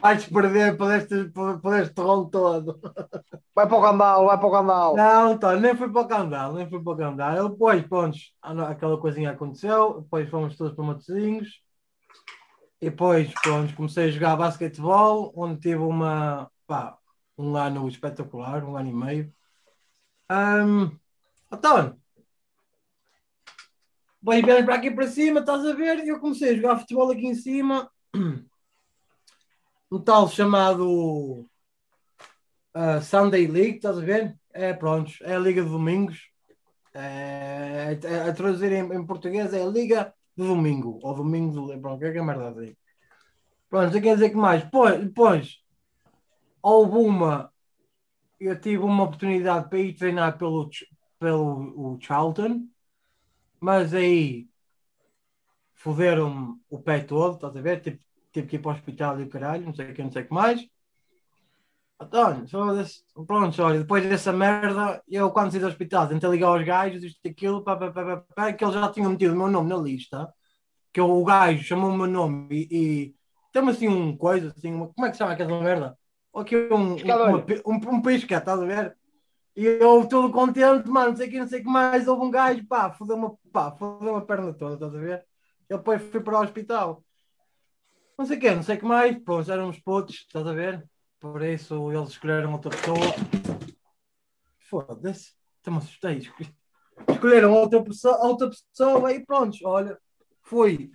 Vais 0.00 0.24
perder 0.24 0.76
por 0.78 0.90
este, 0.94 1.24
por, 1.24 1.60
por 1.60 1.74
este 1.78 2.00
rolo 2.00 2.30
todo. 2.30 2.80
Vai 3.54 3.66
para 3.68 3.76
o 3.76 3.82
Candal, 3.82 4.24
vai 4.24 4.38
para 4.38 4.46
o 4.46 4.52
Candal. 4.52 4.94
Não, 4.96 5.32
António, 5.32 5.60
nem 5.60 5.76
fui 5.76 5.88
para 5.92 6.02
o 6.02 6.06
Candal, 6.06 6.52
nem 6.52 6.70
fui 6.70 6.80
para 6.80 6.92
o 6.92 6.96
depois, 7.50 7.82
pronto, 7.88 8.16
aquela 8.40 8.96
coisinha 9.00 9.32
aconteceu, 9.32 10.02
depois 10.02 10.30
fomos 10.30 10.56
todos 10.56 10.74
para 10.76 10.84
Matosinhos. 10.84 11.60
E 12.80 12.90
depois, 12.90 13.32
pronto, 13.42 13.74
comecei 13.74 14.06
a 14.08 14.10
jogar 14.10 14.36
basquetebol, 14.36 15.32
onde 15.36 15.60
tive 15.60 15.82
uma, 15.82 16.50
pá, 16.66 16.96
um 17.36 17.56
ano 17.56 17.88
espetacular, 17.88 18.64
um 18.64 18.76
ano 18.76 18.88
e 18.88 18.92
meio. 18.92 19.34
Um, 20.30 20.96
António, 21.50 22.00
depois 24.20 24.44
viemos 24.44 24.64
para 24.64 24.74
aqui 24.74 24.90
para 24.90 25.08
cima, 25.08 25.40
estás 25.40 25.64
a 25.64 25.72
ver? 25.72 26.06
Eu 26.06 26.20
comecei 26.20 26.50
a 26.50 26.56
jogar 26.56 26.78
futebol 26.78 27.10
aqui 27.10 27.26
em 27.26 27.34
cima. 27.34 27.90
Um 29.90 29.98
tal 29.98 30.28
chamado 30.28 31.48
uh, 32.74 33.00
Sunday 33.02 33.46
League, 33.46 33.76
estás 33.76 33.96
a 33.96 34.02
ver? 34.02 34.36
É 34.52 34.74
pronto, 34.74 35.12
é 35.22 35.34
a 35.34 35.38
Liga 35.38 35.62
de 35.62 35.70
Domingos. 35.70 36.28
É, 36.92 37.98
é, 38.02 38.28
a 38.28 38.32
traduzir 38.34 38.70
em, 38.72 38.92
em 38.92 39.06
português 39.06 39.54
é 39.54 39.62
a 39.62 39.66
Liga 39.66 40.12
de 40.38 40.46
Domingo, 40.46 40.98
ou 41.02 41.14
Domingo 41.14 41.66
de 41.72 41.78
pronto, 41.80 41.96
o 41.96 42.00
que 42.00 42.06
é 42.06 42.12
que 42.12 42.18
é 42.18 42.22
merda 42.22 42.50
assim? 42.50 42.76
Pronto, 43.70 44.00
quer 44.02 44.14
dizer 44.14 44.30
que 44.30 44.36
mais? 44.36 44.64
Depois, 44.64 45.00
depois 45.00 45.62
houve 46.62 46.96
uma, 46.98 47.52
eu 48.40 48.60
tive 48.60 48.78
uma 48.78 49.04
oportunidade 49.04 49.68
para 49.68 49.78
ir 49.80 49.94
treinar 49.94 50.38
pelo, 50.38 50.70
pelo 51.18 51.94
o 51.94 51.98
Charlton, 52.00 52.68
mas 53.60 53.94
aí 53.94 54.48
foderam-me 55.74 56.60
o 56.68 56.78
pé 56.80 57.00
todo, 57.00 57.34
estás 57.34 57.56
a 57.56 57.60
ver? 57.60 57.80
Tive, 57.80 58.00
tive 58.32 58.46
que 58.48 58.56
ir 58.56 58.58
para 58.60 58.72
o 58.72 58.74
hospital 58.74 59.20
e 59.20 59.24
o 59.24 59.28
caralho, 59.28 59.64
não 59.64 59.74
sei 59.74 59.90
o 59.90 59.94
que, 59.94 60.02
não 60.02 60.10
sei 60.10 60.22
o 60.22 60.26
que 60.28 60.34
mais. 60.34 60.60
António, 62.00 62.46
foda-se. 62.48 63.02
Pronto, 63.26 63.60
olha, 63.62 63.80
depois 63.80 64.04
dessa 64.08 64.32
merda, 64.32 65.02
eu 65.08 65.30
quando 65.32 65.50
saí 65.50 65.60
do 65.60 65.66
hospital 65.66 66.08
tentei 66.08 66.30
ligar 66.30 66.48
aos 66.48 66.64
gajos, 66.64 67.02
isto 67.02 67.18
e 67.24 67.28
aquilo, 67.30 67.62
pá, 67.64 67.76
pá, 67.76 67.90
pá, 67.90 68.24
pá, 68.36 68.52
que 68.52 68.64
eles 68.64 68.74
já 68.74 68.88
tinham 68.92 69.10
metido 69.10 69.34
o 69.34 69.36
meu 69.36 69.48
nome 69.48 69.68
na 69.68 69.76
lista, 69.76 70.32
que 70.92 71.00
o 71.00 71.24
gajo 71.24 71.62
chamou 71.64 71.90
o 71.90 71.96
meu 71.98 72.06
nome 72.08 72.48
e, 72.52 73.08
e 73.10 73.16
tem 73.52 73.68
assim 73.68 73.88
um 73.88 74.16
coisa, 74.16 74.50
assim, 74.56 74.72
uma- 74.74 74.88
como 74.92 75.06
é 75.06 75.10
que 75.10 75.16
se 75.16 75.20
chama 75.20 75.32
aquela 75.34 75.62
merda? 75.62 75.98
Aqui 76.34 76.56
um, 76.56 76.94
um, 76.96 77.12
uma 77.24 77.38
um, 77.66 77.74
um 77.96 78.02
pisca, 78.02 78.38
estás 78.38 78.60
a 78.60 78.64
ver? 78.66 78.96
E 79.56 79.66
eu 79.66 80.06
todo 80.08 80.32
contente, 80.32 80.88
mano, 80.90 81.10
não 81.10 81.16
sei 81.16 81.28
o 81.28 81.30
que, 81.32 81.40
não 81.40 81.48
sei 81.48 81.60
o 81.60 81.64
que 81.64 81.70
mais, 81.70 82.08
houve 82.08 82.24
um 82.24 82.30
gajo, 82.30 82.66
pá, 82.66 82.92
fodeu-me 82.92 83.30
pá, 83.52 83.72
fodeu 83.76 84.16
a 84.16 84.22
perna 84.26 84.52
toda, 84.54 84.74
estás 84.74 84.94
a 84.94 84.98
ver? 85.00 85.26
Eu 85.68 85.78
depois 85.78 86.02
fui 86.02 86.20
para 86.20 86.38
o 86.40 86.42
hospital. 86.44 87.04
Não 88.18 88.26
sei 88.26 88.36
o 88.36 88.40
que, 88.40 88.50
não 88.54 88.62
sei 88.62 88.76
o 88.76 88.78
que 88.80 88.84
mais, 88.84 89.18
pronto, 89.22 89.50
eram 89.52 89.68
uns 89.68 89.78
putos, 89.80 90.16
estás 90.16 90.46
a 90.46 90.52
ver? 90.52 90.86
Por 91.20 91.42
isso 91.42 91.90
eles 91.92 92.10
escolheram 92.10 92.52
outra 92.52 92.70
pessoa. 92.70 92.98
Foda-se, 94.58 95.32
até 95.60 95.70
me 95.70 95.78
assustei. 95.78 96.30
Escolheram 97.08 97.52
outra 97.52 97.82
pessoa, 97.82 98.26
outra 98.26 98.50
pessoa 98.50 99.12
e 99.12 99.24
pronto, 99.24 99.56
olha, 99.64 99.98
fui 100.42 100.92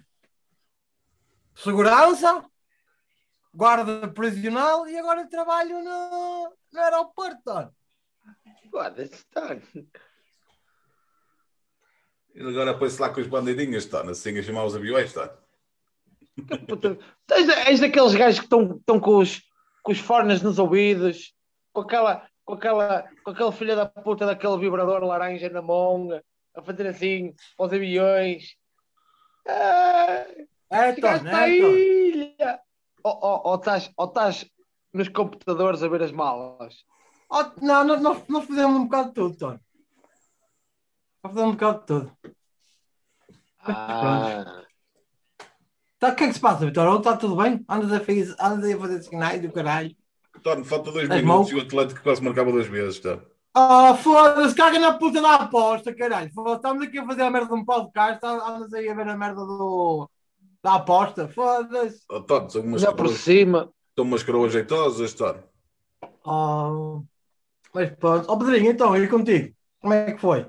segurança, 1.56 2.44
guarda 3.54 4.08
prisional 4.08 4.88
e 4.88 4.98
agora 4.98 5.28
trabalho 5.28 5.84
no, 5.84 6.54
no 6.72 6.80
aeroporto. 6.80 7.74
Tony. 9.32 9.88
E 12.34 12.42
agora 12.42 12.76
põe-se 12.78 13.00
lá 13.00 13.10
com 13.10 13.22
os 13.22 13.28
bandeirinhas, 13.28 13.86
tá? 13.86 14.02
Assim 14.10 14.38
a 14.38 14.42
chamar 14.42 14.66
os 14.66 14.76
aviões, 14.76 15.14
tá? 15.14 15.38
Puta, 16.68 16.98
És, 17.30 17.48
és 17.50 17.80
daqueles 17.80 18.16
gajos 18.16 18.40
que 18.40 18.46
estão 18.46 19.00
com 19.00 19.20
os, 19.20 19.44
com 19.84 19.92
os 19.92 20.00
fones 20.00 20.42
nos 20.42 20.58
ouvidos, 20.58 21.36
com 21.74 21.82
aquela, 21.82 22.28
com, 22.46 22.54
aquela, 22.54 23.04
com 23.24 23.32
aquele 23.32 23.52
filho 23.52 23.76
da 23.76 23.86
puta 23.86 24.26
daquele 24.26 24.58
vibrador 24.58 25.04
laranja 25.04 25.50
na 25.50 25.62
monga, 25.62 26.24
a 26.56 26.62
fazer 26.64 26.88
assim 26.88 27.36
para 27.58 27.68
os 27.68 27.74
aviões. 27.74 28.56
Ah, 29.48 30.26
É, 30.74 30.94
Tony, 30.94 31.30
à 31.30 31.48
é, 31.48 31.56
ilha! 31.56 32.60
Ou 33.04 33.56
estás 33.56 34.50
nos 34.92 35.08
computadores 35.10 35.84
a 35.84 35.88
ver 35.88 36.02
as 36.02 36.12
malas? 36.12 36.84
Oh, 37.30 37.44
não, 37.62 37.84
nós, 37.84 38.28
nós, 38.28 38.46
fizemos 38.46 38.76
um 38.76 38.86
bocado 38.86 39.10
de 39.10 39.14
tudo, 39.14 39.38
Tony. 39.38 39.60
Nós 41.24 41.32
fizemos 41.32 41.52
um 41.52 41.56
bocado 41.56 41.80
de 41.80 41.86
tudo. 41.86 42.18
Ah, 43.60 44.64
Tá, 46.04 46.10
o 46.10 46.16
que 46.16 46.24
é 46.26 46.28
que 46.28 46.34
se 46.34 46.40
passa, 46.40 46.66
Vitor? 46.66 46.98
Está 46.98 47.16
tudo 47.16 47.38
bem? 47.38 47.64
Andas 47.70 47.92
a 47.94 48.00
fazer, 48.02 48.36
andas 48.38 48.66
aí 48.66 48.74
a 48.74 48.78
fazer 48.78 49.02
sinais 49.04 49.42
do 49.42 49.50
caralho. 49.52 49.96
Torno, 50.44 50.66
falta 50.66 50.92
dois 50.92 51.10
És 51.10 51.22
minutos 51.22 51.50
mau? 51.52 51.60
e 51.60 51.62
o 51.62 51.66
Atlético 51.66 52.02
quase 52.04 52.22
marcava 52.22 52.52
duas 52.52 52.68
vezes. 52.68 53.00
Tá? 53.00 53.20
Oh, 53.56 53.96
foda-se, 53.96 54.54
caga 54.54 54.80
na 54.80 54.98
puta 54.98 55.22
da 55.22 55.36
aposta, 55.36 55.96
caralho. 55.96 56.28
Estamos 56.28 56.84
aqui 56.86 57.00
a 57.00 57.06
fazer 57.06 57.22
a 57.22 57.32
merda 57.32 57.48
de 57.48 57.54
um 57.54 57.64
podcast, 57.64 58.20
tá- 58.20 58.50
andas 58.50 58.74
aí 58.74 58.90
a 58.90 58.94
ver 58.94 59.08
a 59.08 59.16
merda 59.16 59.46
do, 59.46 60.10
da 60.62 60.76
aposta. 60.76 61.30
Foda-se. 61.30 62.02
Oh, 62.10 62.20
Torno, 62.20 62.50
são 62.50 62.62
umas, 62.64 62.82
já 62.82 62.90
por 62.92 62.98
coroas, 62.98 63.20
cima. 63.22 63.70
são 63.96 64.04
umas 64.06 64.24
coroas 64.24 64.52
jeitosas, 64.52 65.14
Torno. 65.14 65.44
Oh, 66.26 67.04
mas 67.74 67.92
pronto. 67.92 68.26
Ó 68.30 68.38
Pedrinho, 68.38 68.72
então, 68.72 68.98
e 68.98 69.08
contigo? 69.08 69.54
Como 69.80 69.94
é 69.94 70.12
que 70.12 70.20
foi? 70.20 70.48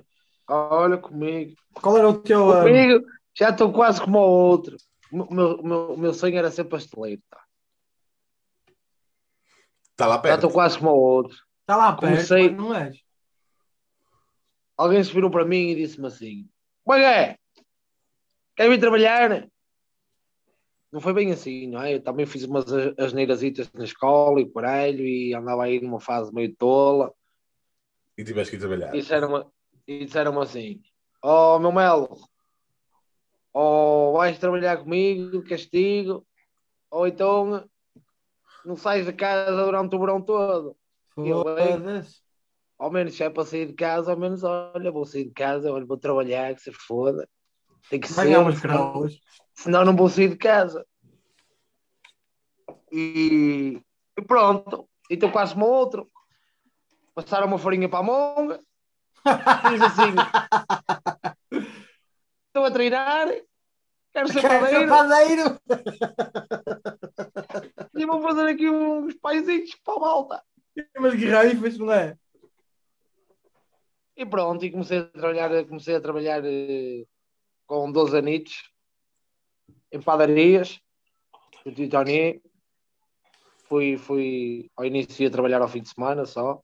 Olha 0.48 0.96
comigo. 0.96 1.54
Qual 1.74 1.96
era 1.96 2.08
o 2.08 2.14
teu. 2.18 2.50
ah, 2.52 2.62
Comigo 2.62 3.04
já 3.36 3.50
estou 3.50 3.72
quase 3.72 4.00
como 4.00 4.18
o 4.18 4.22
outro. 4.22 4.76
O 5.14 5.32
meu, 5.32 5.62
meu, 5.62 5.96
meu 5.96 6.12
sonho 6.14 6.36
era 6.36 6.50
ser 6.50 6.64
pasteleiro. 6.64 7.22
Tá? 7.30 7.40
Está 9.92 10.06
lá 10.06 10.16
Já 10.16 10.22
perto. 10.22 10.34
estou 10.36 10.50
quase 10.50 10.78
como 10.78 10.90
o 10.90 10.98
outro. 10.98 11.36
Está 11.60 11.76
lá 11.76 11.92
perto, 11.92 12.00
Comecei- 12.00 12.50
mas 12.50 12.56
não 12.58 12.74
és. 12.74 12.96
Alguém 14.76 15.04
se 15.04 15.12
virou 15.12 15.30
para 15.30 15.44
mim 15.44 15.68
e 15.70 15.74
disse-me 15.76 16.08
assim: 16.08 16.48
Como 16.82 16.98
é 16.98 17.00
que 17.00 17.06
é? 17.30 17.38
Quer 18.56 18.68
vir 18.68 18.80
trabalhar? 18.80 19.48
Não 20.90 21.00
foi 21.00 21.12
bem 21.12 21.30
assim, 21.32 21.68
não 21.68 21.80
é? 21.82 21.94
Eu 21.94 22.02
também 22.02 22.26
fiz 22.26 22.42
umas 22.44 22.66
asneirasitas 22.98 23.70
na 23.72 23.84
escola 23.84 24.40
e 24.40 24.50
caralho 24.50 25.04
e 25.06 25.32
andava 25.34 25.64
aí 25.64 25.80
numa 25.80 26.00
fase 26.00 26.32
meio 26.34 26.54
tola. 26.56 27.12
E 28.18 28.24
tiveste 28.24 28.50
que 28.50 28.56
ir 28.56 28.60
trabalhar. 28.60 28.94
E 28.94 29.00
disseram-me 29.00 29.44
e 29.86 30.04
disseram 30.06 30.40
assim: 30.40 30.82
Oh, 31.22 31.58
meu 31.60 31.70
Melo, 31.72 32.18
ou 33.54 34.14
vais 34.14 34.36
trabalhar 34.38 34.78
comigo 34.78 35.40
de 35.40 35.48
castigo, 35.48 36.26
ou 36.90 37.06
então 37.06 37.64
não 38.64 38.76
sais 38.76 39.06
de 39.06 39.12
casa 39.12 39.64
durante 39.64 39.94
o 39.94 39.98
verão 40.00 40.20
todo. 40.20 40.76
Foda-se. 41.14 42.22
Ao 42.76 42.90
menos 42.90 43.14
se 43.14 43.22
é 43.22 43.30
para 43.30 43.44
sair 43.44 43.66
de 43.66 43.74
casa, 43.74 44.10
ao 44.10 44.18
menos 44.18 44.42
olha, 44.42 44.90
vou 44.90 45.04
sair 45.04 45.26
de 45.26 45.30
casa, 45.30 45.72
olha, 45.72 45.86
vou 45.86 45.96
trabalhar, 45.96 46.52
que 46.54 46.62
se 46.62 46.72
foda. 46.72 47.28
Tem 47.88 48.00
que 48.00 48.12
Vai 48.12 48.26
ser, 48.26 48.36
umas 48.38 48.58
senão, 48.58 49.06
senão 49.54 49.84
não 49.84 49.94
vou 49.94 50.08
sair 50.08 50.28
de 50.28 50.36
casa. 50.36 50.84
E, 52.90 53.80
e 54.18 54.22
pronto, 54.22 54.88
e 55.08 55.14
estou 55.14 55.30
quase 55.30 55.54
como 55.54 55.66
outro. 55.66 56.10
Passaram 57.14 57.46
uma 57.46 57.58
farinha 57.58 57.88
para 57.88 58.00
a 58.00 58.02
monga, 58.02 58.60
diz 59.70 59.82
assim: 59.82 60.14
estou 62.54 62.64
a 62.64 62.70
treinar, 62.70 63.26
quero 64.12 64.28
ser 64.28 64.40
Quero 64.40 64.66
ser 64.68 64.88
padeiro 64.88 65.60
e 67.96 68.06
vou 68.06 68.22
fazer 68.22 68.48
aqui 68.48 68.70
uns 68.70 69.14
paizinhos 69.14 69.74
para 69.84 69.94
a 69.94 69.98
malta. 69.98 70.44
Mas 71.00 71.14
guerreiros, 71.14 71.78
não 71.78 71.92
é? 71.92 72.16
E 74.16 74.24
pronto, 74.24 74.64
e 74.64 74.70
comecei 74.70 74.98
a 74.98 75.04
trabalhar, 75.04 75.66
comecei 75.66 75.96
a 75.96 76.00
trabalhar 76.00 76.44
eh, 76.44 77.04
com 77.66 77.90
12 77.90 78.16
anitos 78.16 78.70
em 79.90 80.00
padarias, 80.00 80.80
no 81.66 81.74
Titani. 81.74 82.40
Fui, 83.64 83.96
fui 83.96 84.70
ao 84.76 84.84
início 84.84 85.24
ia 85.24 85.30
trabalhar 85.30 85.60
ao 85.60 85.68
fim 85.68 85.82
de 85.82 85.88
semana 85.88 86.24
só. 86.24 86.62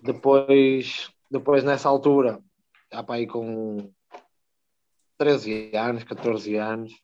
Depois, 0.00 1.10
depois 1.28 1.64
nessa 1.64 1.88
altura, 1.88 2.40
já 2.92 3.02
para 3.02 3.16
aí 3.16 3.26
com 3.26 3.92
13 5.20 5.76
anos, 5.76 6.02
14 6.02 6.56
anos, 6.56 6.94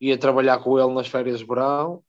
ia 0.00 0.18
trabalhar 0.18 0.58
com 0.58 0.76
ele 0.76 0.92
nas 0.92 1.06
férias 1.06 1.38
de 1.38 1.44
verão, 1.46 2.02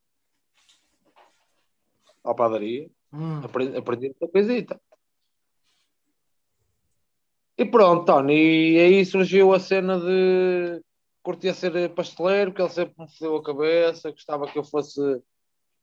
à 2.24 2.34
padaria. 2.34 2.90
Hum. 3.14 3.44
Aprendi, 3.44 3.78
aprendi 3.78 4.06
muita 4.08 4.28
coisita. 4.28 4.82
E 7.56 7.64
pronto, 7.64 8.06
Tony, 8.06 8.72
e 8.72 8.80
aí 8.80 9.06
surgiu 9.06 9.54
a 9.54 9.60
cena 9.60 10.00
de 10.00 10.82
curtia 11.22 11.54
ser 11.54 11.94
pasteleiro, 11.94 12.52
que 12.52 12.64
ele 12.64 12.70
sempre 12.72 12.96
me 12.98 13.08
fodeu 13.08 13.36
a 13.36 13.44
cabeça, 13.44 14.10
gostava 14.10 14.52
que 14.52 14.58
eu 14.58 14.64
fosse, 14.64 15.00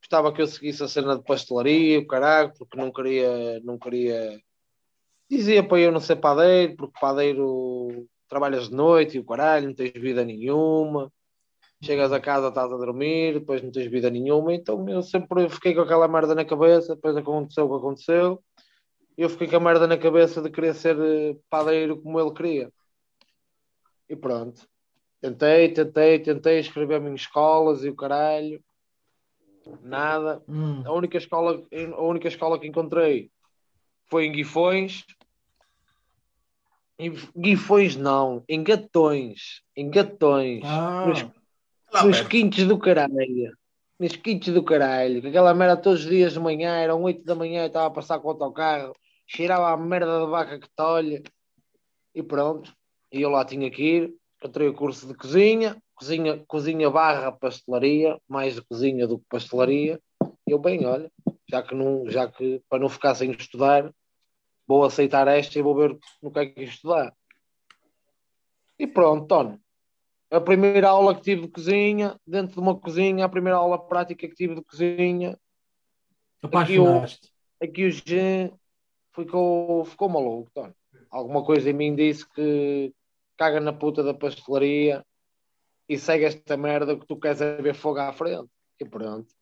gostava 0.00 0.32
que 0.32 0.42
eu 0.42 0.46
seguisse 0.48 0.82
a 0.82 0.88
cena 0.88 1.16
de 1.16 1.22
pastelaria, 1.22 2.00
o 2.00 2.06
caralho, 2.08 2.52
porque 2.58 2.76
não 2.76 2.90
queria, 2.90 3.60
não 3.60 3.78
queria, 3.78 4.42
dizia 5.30 5.62
para 5.62 5.78
eu 5.78 5.92
não 5.92 6.00
ser 6.00 6.16
padeiro, 6.16 6.74
porque 6.74 6.98
padeiro 6.98 8.08
trabalhas 8.28 8.68
de 8.68 8.74
noite 8.74 9.16
e 9.16 9.20
o 9.20 9.24
caralho, 9.24 9.68
não 9.68 9.74
tens 9.74 9.92
vida 9.92 10.24
nenhuma, 10.24 11.10
chegas 11.82 12.12
a 12.12 12.20
casa, 12.20 12.48
estás 12.48 12.72
a 12.72 12.76
dormir, 12.76 13.34
depois 13.34 13.62
não 13.62 13.70
tens 13.70 13.90
vida 13.90 14.10
nenhuma, 14.10 14.54
então 14.54 14.88
eu 14.88 15.02
sempre 15.02 15.48
fiquei 15.48 15.74
com 15.74 15.80
aquela 15.80 16.08
merda 16.08 16.34
na 16.34 16.44
cabeça, 16.44 16.94
depois 16.94 17.16
aconteceu 17.16 17.66
o 17.66 17.70
que 17.70 17.76
aconteceu, 17.76 18.42
e 19.16 19.22
eu 19.22 19.28
fiquei 19.28 19.48
com 19.48 19.56
a 19.56 19.60
merda 19.60 19.86
na 19.86 19.96
cabeça 19.96 20.42
de 20.42 20.50
querer 20.50 20.74
ser 20.74 20.96
eh, 20.98 21.36
padeiro 21.50 22.00
como 22.00 22.20
ele 22.20 22.32
queria. 22.32 22.72
E 24.08 24.14
pronto. 24.14 24.66
Tentei, 25.20 25.72
tentei, 25.72 26.18
tentei 26.20 26.60
inscrever-me 26.60 27.10
em 27.10 27.14
escolas 27.14 27.84
e 27.84 27.88
o 27.88 27.96
caralho. 27.96 28.62
Nada. 29.82 30.42
Hum. 30.48 30.82
A 30.86 30.92
única 30.92 31.18
escola, 31.18 31.60
a 31.96 32.02
única 32.02 32.28
escola 32.28 32.58
que 32.58 32.68
encontrei 32.68 33.30
foi 34.06 34.26
em 34.26 34.32
Guifões. 34.32 35.04
Em 36.98 37.14
Guifões 37.36 37.96
não, 37.96 38.42
em 38.48 38.62
Gatões. 38.62 39.62
Em 39.76 39.88
Gatões. 39.88 40.62
Ah. 40.64 41.06
Nos 41.06 41.24
Lá 41.92 42.04
nos 42.04 42.20
quintos 42.20 42.64
do 42.66 42.78
caralho. 42.78 43.56
Nos 43.98 44.14
quintos 44.16 44.52
do 44.52 44.62
caralho. 44.62 45.20
Que 45.20 45.28
aquela 45.28 45.54
merda 45.54 45.76
todos 45.76 46.04
os 46.04 46.08
dias 46.08 46.34
de 46.34 46.40
manhã, 46.40 46.76
eram 46.76 47.02
8 47.02 47.24
da 47.24 47.34
manhã, 47.34 47.62
eu 47.62 47.66
estava 47.68 47.86
a 47.86 47.90
passar 47.90 48.18
com 48.18 48.28
o 48.28 48.30
autocarro, 48.32 48.94
cheirava 49.26 49.70
a 49.70 49.76
merda 49.76 50.20
da 50.20 50.26
vaca 50.26 50.58
que 50.58 50.68
tolha. 50.76 51.22
E 52.14 52.22
pronto. 52.22 52.72
E 53.12 53.22
eu 53.22 53.30
lá 53.30 53.44
tinha 53.44 53.70
que 53.70 53.82
ir. 53.82 54.14
Entrei 54.44 54.68
o 54.68 54.74
curso 54.74 55.06
de 55.06 55.14
cozinha, 55.14 55.76
cozinha, 55.94 56.44
cozinha 56.46 56.90
barra 56.90 57.32
pastelaria, 57.32 58.16
mais 58.28 58.54
de 58.54 58.62
cozinha 58.62 59.06
do 59.06 59.18
que 59.18 59.24
pastelaria. 59.28 59.98
E 60.46 60.52
eu, 60.52 60.58
bem, 60.58 60.86
olha, 60.86 61.10
já 61.48 61.62
que, 61.62 61.74
não, 61.74 62.08
já 62.08 62.28
que 62.30 62.62
para 62.68 62.78
não 62.78 62.88
ficar 62.88 63.14
sem 63.14 63.32
estudar, 63.32 63.90
vou 64.68 64.84
aceitar 64.84 65.26
esta 65.26 65.58
e 65.58 65.62
vou 65.62 65.74
ver 65.74 65.98
no 66.22 66.30
que 66.30 66.38
é 66.38 66.46
que 66.46 66.62
estudar. 66.62 67.12
E 68.78 68.86
pronto, 68.86 69.26
Tony 69.26 69.58
a 70.30 70.40
primeira 70.40 70.88
aula 70.88 71.14
que 71.14 71.22
tive 71.22 71.42
de 71.42 71.48
cozinha, 71.48 72.18
dentro 72.26 72.54
de 72.54 72.60
uma 72.60 72.78
cozinha, 72.78 73.24
a 73.24 73.28
primeira 73.28 73.56
aula 73.56 73.78
prática 73.78 74.28
que 74.28 74.34
tive 74.34 74.54
de 74.54 74.62
cozinha, 74.62 75.38
Apaixonaste. 76.42 77.32
aqui 77.60 77.86
o 77.86 77.90
G 77.90 78.52
ficou, 79.14 79.84
ficou 79.84 80.08
maluco. 80.08 80.50
Tony. 80.54 80.74
Alguma 81.10 81.42
coisa 81.42 81.70
em 81.70 81.72
mim 81.72 81.94
disse 81.94 82.28
que 82.28 82.92
caga 83.36 83.60
na 83.60 83.72
puta 83.72 84.02
da 84.02 84.12
pastelaria 84.12 85.04
e 85.88 85.98
segue 85.98 86.26
esta 86.26 86.56
merda 86.56 86.96
que 86.96 87.06
tu 87.06 87.16
queres 87.16 87.40
é 87.40 87.60
ver 87.62 87.74
fogo 87.74 87.98
à 87.98 88.12
frente. 88.12 88.50
E 88.78 88.84
pronto. 88.84 89.32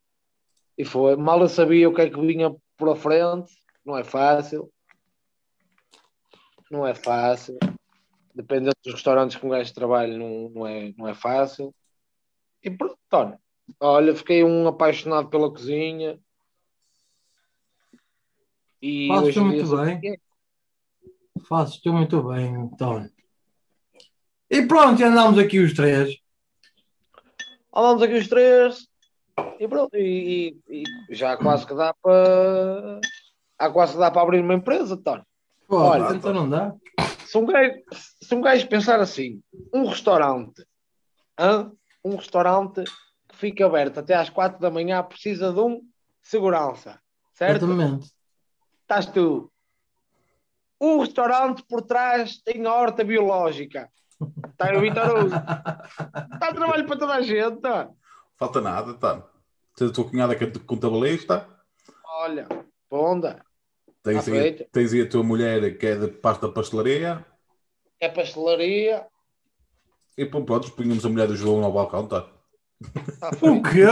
E 0.78 0.84
foi. 0.84 1.16
Mal 1.16 1.40
eu 1.40 1.48
sabia 1.48 1.88
o 1.88 1.94
que 1.94 2.02
é 2.02 2.10
que 2.10 2.20
vinha 2.20 2.54
por 2.76 2.90
a 2.90 2.96
frente, 2.96 3.52
não 3.84 3.98
é 3.98 4.04
fácil. 4.04 4.72
Não 6.70 6.86
é 6.86 6.94
fácil. 6.94 7.58
Dependendo 8.34 8.74
dos 8.84 8.94
restaurantes 8.94 9.36
que 9.36 9.46
um 9.46 9.48
gajo 9.48 9.72
trabalha, 9.72 10.16
não, 10.16 10.50
não, 10.50 10.66
é, 10.66 10.92
não 10.96 11.08
é 11.08 11.14
fácil. 11.14 11.74
E 12.62 12.70
pronto, 12.70 12.98
Tony. 13.08 13.36
Olha, 13.80 14.14
fiquei 14.14 14.44
um 14.44 14.66
apaixonado 14.68 15.28
pela 15.28 15.50
cozinha. 15.50 16.18
E 18.82 19.08
Fazes 19.08 19.28
hoje 19.28 19.40
em 19.40 19.50
dia 19.50 19.64
muito 19.64 19.76
bem. 20.00 20.20
Tu 21.82 21.92
muito 21.92 22.22
bem, 22.28 22.46
então. 22.46 23.08
E 24.50 24.62
pronto, 24.66 25.02
andamos 25.02 25.38
aqui 25.38 25.58
os 25.60 25.72
três. 25.74 26.16
Andamos 27.74 28.02
aqui 28.02 28.14
os 28.14 28.28
três 28.28 28.88
e 29.58 29.68
pronto, 29.68 29.96
e, 29.96 30.56
e- 30.68 30.82
e 30.82 31.14
já 31.14 31.36
quase 31.36 31.66
que 31.66 31.74
dá 31.74 31.94
para. 31.94 33.00
Há 33.58 33.70
quase 33.70 33.92
que 33.94 33.98
dá 33.98 34.10
para 34.10 34.22
abrir 34.22 34.40
uma 34.40 34.54
empresa, 34.54 34.96
Tony. 34.96 35.22
Pô, 35.66 35.78
Olha, 35.78 36.14
então 36.14 36.32
não 36.32 36.48
dá. 36.48 36.74
Se 37.26 37.36
um, 37.36 37.44
gajo, 37.44 37.74
se 38.22 38.34
um 38.34 38.40
gajo 38.40 38.68
pensar 38.68 39.00
assim, 39.00 39.42
um 39.74 39.86
restaurante, 39.86 40.64
hã? 41.38 41.72
um 42.04 42.16
restaurante 42.16 42.84
que 43.28 43.36
fica 43.36 43.66
aberto 43.66 43.98
até 43.98 44.14
às 44.14 44.30
quatro 44.30 44.60
da 44.60 44.70
manhã 44.70 45.02
precisa 45.02 45.52
de 45.52 45.58
um 45.58 45.82
segurança. 46.22 47.00
certo? 47.34 47.64
Exatamente. 47.64 48.12
Estás 48.82 49.06
tu. 49.06 49.50
O 50.78 51.00
restaurante 51.00 51.64
por 51.68 51.82
trás 51.82 52.38
tem 52.38 52.66
horta 52.66 53.02
biológica. 53.02 53.90
Está 54.50 54.72
o 54.76 54.80
Vitor 54.80 55.08
Hugo. 55.10 55.34
Está 56.34 56.52
trabalho 56.54 56.86
para 56.86 56.98
toda 56.98 57.14
a 57.14 57.22
gente. 57.22 57.60
tá? 57.60 57.88
Falta 58.36 58.60
nada, 58.60 58.94
tá. 58.94 59.26
Tens 59.76 59.90
a 59.90 59.92
tua 59.92 60.08
cunhada 60.08 60.36
que 60.36 60.44
é 60.44 60.52
contabilista. 60.66 61.48
Olha, 62.04 62.46
ponda. 62.88 63.44
Tens, 64.06 64.24
Tá 64.24 64.30
aí, 64.30 64.52
tens 64.70 64.92
aí 64.92 65.02
a 65.02 65.08
tua 65.08 65.24
mulher 65.24 65.76
que 65.78 65.84
é 65.84 65.96
de 65.96 66.06
pasta 66.06 66.48
pastelaria. 66.48 67.26
É 67.98 68.08
pastelaria. 68.08 69.04
E 70.16 70.24
pô, 70.24 70.44
pronto, 70.44 70.70
punhamos 70.70 71.04
a 71.04 71.08
mulher 71.08 71.26
do 71.26 71.34
João 71.34 71.64
ao 71.64 71.72
balcão, 71.72 72.06
tá? 72.06 72.30
O 73.42 73.60
quê? 73.60 73.84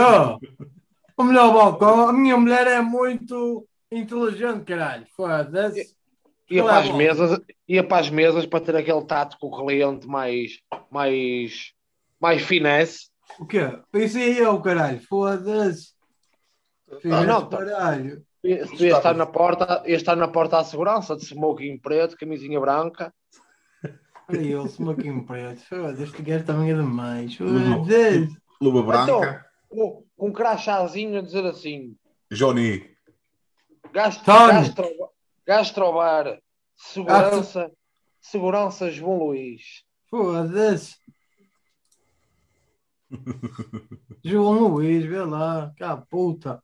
O 1.17 1.23
melhor 1.23 1.53
balcão. 1.53 2.07
A 2.07 2.13
minha 2.13 2.37
mulher 2.37 2.65
é 2.65 2.79
muito 2.79 3.67
inteligente, 3.91 4.63
caralho. 4.63 5.05
Foda-se. 5.17 5.97
Ia 6.49 6.63
para 6.63 6.77
as 6.77 6.89
mesas, 6.91 7.39
ia 7.67 7.83
para 7.83 7.99
as 7.99 8.09
mesas 8.09 8.45
para 8.45 8.63
ter 8.63 8.75
aquele 8.77 9.03
tato 9.03 9.37
com 9.37 9.47
o 9.47 9.65
cliente 9.65 10.07
mais, 10.07 10.61
mais, 10.89 11.73
mais 12.21 12.41
finesse. 12.41 13.09
O 13.37 13.45
quê? 13.45 13.77
Pensei 13.91 14.39
eu, 14.39 14.61
caralho. 14.61 15.01
Foda-se. 15.01 15.93
Ah, 17.11 17.23
não, 17.23 17.49
Finesse, 17.49 18.23
Se 18.45 18.77
tu 18.77 18.85
ia 18.85 18.97
estar 18.97 19.15
na 19.15 19.25
porta, 19.25 19.81
ia 19.87 19.95
estar 19.95 20.15
na 20.15 20.27
porta 20.27 20.59
à 20.59 20.63
segurança 20.63 21.15
de 21.15 21.25
smoking 21.25 21.79
preto, 21.79 22.15
camisinha 22.15 22.59
branca. 22.59 23.11
Olha 24.29 24.37
ele, 24.37 24.69
smoking 24.69 25.25
preto. 25.25 25.61
Foda-se, 25.61 26.03
este 26.03 26.21
gajo 26.21 26.45
também 26.45 26.71
é 26.71 26.75
demais. 26.75 27.37
Luva 28.61 28.83
branca. 28.83 29.03
Então, 29.03 29.39
com, 29.67 30.03
com 30.15 30.29
um 30.29 30.31
crachazinho 30.31 31.17
a 31.17 31.21
dizer 31.21 31.45
assim: 31.45 31.95
Johnny. 32.31 32.95
gastro, 33.91 34.25
gastro, 34.25 34.89
gastrobar, 35.45 36.39
segurança, 36.75 37.71
segurança 38.21 38.91
João 38.91 39.17
Luís. 39.17 39.83
Foda-se. 40.09 40.95
João 44.23 44.67
Luís, 44.67 45.05
vê 45.05 45.23
lá. 45.23 45.73
Cá, 45.77 45.97
puta. 45.97 46.63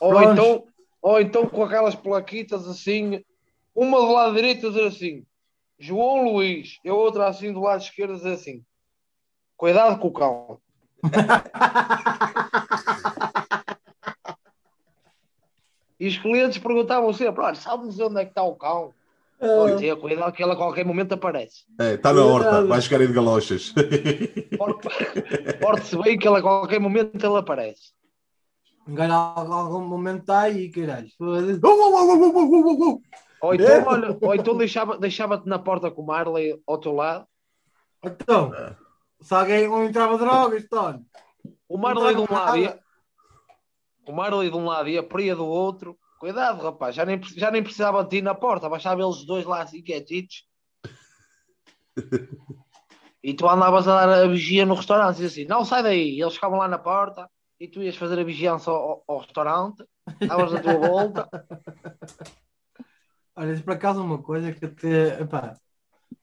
Ou 0.00 0.10
Pronto. 0.10 0.32
então, 0.32 0.64
ou 1.02 1.20
então 1.20 1.46
com 1.48 1.62
aquelas 1.64 1.94
plaquitas 1.94 2.66
assim, 2.68 3.22
uma 3.74 3.98
do 3.98 4.12
lado 4.12 4.34
direito 4.34 4.66
a 4.66 4.70
dizer 4.70 4.86
assim: 4.86 5.24
João 5.78 6.24
Luís, 6.32 6.78
e 6.84 6.88
a 6.88 6.94
outra 6.94 7.26
assim 7.28 7.52
do 7.52 7.60
lado 7.60 7.82
esquerdo 7.82 8.12
a 8.12 8.16
dizer 8.16 8.32
assim: 8.32 8.64
Cuidado 9.56 9.98
com 9.98 10.08
o 10.08 10.12
cão. 10.12 10.58
E 15.98 16.06
os 16.06 16.18
clientes 16.18 16.58
perguntavam 16.58 17.12
sempre: 17.12 17.42
Olha, 17.42 17.54
sabes 17.54 17.98
onde 18.00 18.20
é 18.20 18.24
que 18.24 18.30
está 18.30 18.42
o 18.42 18.54
cão? 18.54 18.92
Olha, 19.40 19.76
tenha 19.76 19.96
cuidado 19.96 20.32
que 20.32 20.42
ele 20.42 20.52
a 20.52 20.56
qualquer 20.56 20.84
momento 20.84 21.12
aparece. 21.12 21.64
É, 21.78 21.94
está 21.94 22.12
na 22.12 22.24
horta, 22.24 22.64
vai 22.64 22.80
chegar 22.80 23.00
aí 23.00 23.06
de 23.06 23.12
galochas. 23.12 23.72
Porte- 24.56 24.88
Porte-se 25.60 25.96
bem 26.02 26.18
que 26.18 26.26
ele 26.26 26.38
a 26.38 26.42
qualquer 26.42 26.80
momento 26.80 27.22
ele 27.24 27.36
aparece. 27.36 27.92
Um 28.88 28.94
gajo 28.94 29.12
algum 29.12 29.84
momento 29.86 30.20
está 30.20 30.40
aí, 30.42 30.70
caralho. 30.70 31.08
Ou 31.18 31.36
É. 33.52 33.56
então, 33.56 33.86
olha, 33.86 34.18
ou 34.20 34.34
então 34.34 34.56
deixava- 34.56 34.96
deixava-te 34.98 35.48
na 35.48 35.58
porta 35.58 35.90
com 35.90 36.02
o 36.02 36.06
Marley 36.06 36.60
ao 36.66 36.78
teu 36.78 36.92
lado. 36.92 37.26
Então, 38.02 38.52
se 39.20 39.34
alguém 39.34 39.68
não 39.68 39.84
entrava 39.84 40.16
drogas, 40.16 40.66
Tony. 40.68 41.04
O 41.68 41.76
Marley 41.76 42.14
de 42.14 42.20
um 42.20 42.26
lado 42.32 42.56
e 42.58 42.64
nada. 42.64 42.80
o 44.06 44.12
Marley 44.12 44.50
de 44.50 44.56
um 44.56 44.64
lado 44.64 44.88
e 44.88 44.96
a 44.96 45.02
Priya 45.02 45.34
do 45.34 45.46
outro. 45.46 45.98
Cuidado, 46.20 46.62
rapaz, 46.62 46.94
já 46.94 47.04
nem, 47.04 47.20
já 47.22 47.50
nem 47.50 47.62
precisava 47.62 48.02
de 48.02 48.10
ti 48.10 48.22
na 48.22 48.34
porta, 48.34 48.68
baixava 48.70 49.02
eles 49.02 49.26
dois 49.26 49.44
lá 49.44 49.62
assim 49.62 49.82
quietitos. 49.82 50.44
E 53.22 53.34
tu 53.34 53.48
andavas 53.48 53.88
a 53.88 54.06
dar 54.06 54.22
a 54.22 54.28
vigia 54.28 54.64
no 54.64 54.74
restaurante, 54.74 55.20
e 55.20 55.26
assim, 55.26 55.44
não 55.46 55.64
sai 55.64 55.82
daí. 55.82 56.20
Eles 56.20 56.34
ficavam 56.34 56.58
lá 56.60 56.68
na 56.68 56.78
porta 56.78 57.28
e 57.58 57.68
tu 57.68 57.82
ias 57.82 57.96
fazer 57.96 58.18
a 58.18 58.24
vigilância 58.24 58.70
ao, 58.70 59.02
ao- 59.06 59.18
restaurante, 59.18 59.84
davas 60.26 60.54
a 60.54 60.60
tua 60.60 60.74
volta. 60.78 61.28
Olha, 63.36 63.60
por 63.62 63.74
acaso 63.74 64.02
uma 64.02 64.22
coisa 64.22 64.52
que 64.52 64.64
até, 64.64 65.20
epá, 65.20 65.56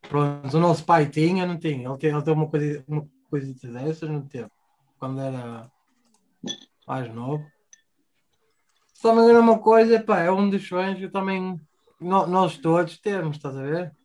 pronto, 0.10 0.58
o 0.58 0.60
nosso 0.60 0.84
pai 0.86 1.08
tinha, 1.10 1.46
não 1.46 1.60
tinha. 1.60 1.88
Ele 1.88 1.98
teve, 1.98 2.18
ele 2.18 2.32
uma 2.32 2.50
coisa, 2.50 2.84
uma 2.88 3.08
coisa 3.30 3.54
dessas, 3.72 4.10
não 4.10 4.28
teve. 4.28 4.50
Quando 4.98 5.22
era 5.22 5.70
mais 6.88 7.14
novo. 7.14 7.46
Não 9.04 9.16
me 9.16 9.22
engano, 9.22 9.40
uma 9.42 9.60
coisa, 9.60 9.96
epá, 9.96 10.22
é 10.22 10.32
um 10.32 10.50
dos 10.50 10.66
sonhos 10.68 10.98
que 10.98 11.10
também, 11.10 11.60
no- 12.00 12.26
nós 12.26 12.58
todos 12.58 12.98
temos, 13.00 13.36
estás 13.36 13.56
a 13.58 13.62
ver? 13.62 13.96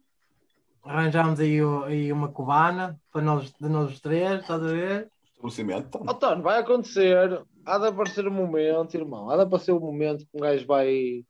Arranjámos 0.83 1.39
aí, 1.41 1.59
aí 1.87 2.13
uma 2.13 2.29
cubana 2.29 3.01
para 3.13 3.23
nós, 3.23 3.53
de 3.53 3.69
nós 3.69 4.01
três, 4.01 4.41
estás 4.41 4.63
a 4.63 4.67
ver? 4.67 5.11
Estabelecimento, 5.39 6.01
Ó, 6.05 6.15
Tony, 6.15 6.43
vai 6.43 6.59
acontecer, 6.59 7.43
há 7.65 7.79
de 7.79 7.87
aparecer 7.87 8.27
um 8.27 8.33
momento, 8.33 8.95
irmão, 8.97 9.31
há 9.31 9.37
de 9.37 9.43
aparecer 9.43 9.73
um 9.73 9.79
momento 9.81 10.21
que 10.25 10.31
um 10.37 10.41
gajo 10.41 10.67
vai, 10.67 11.23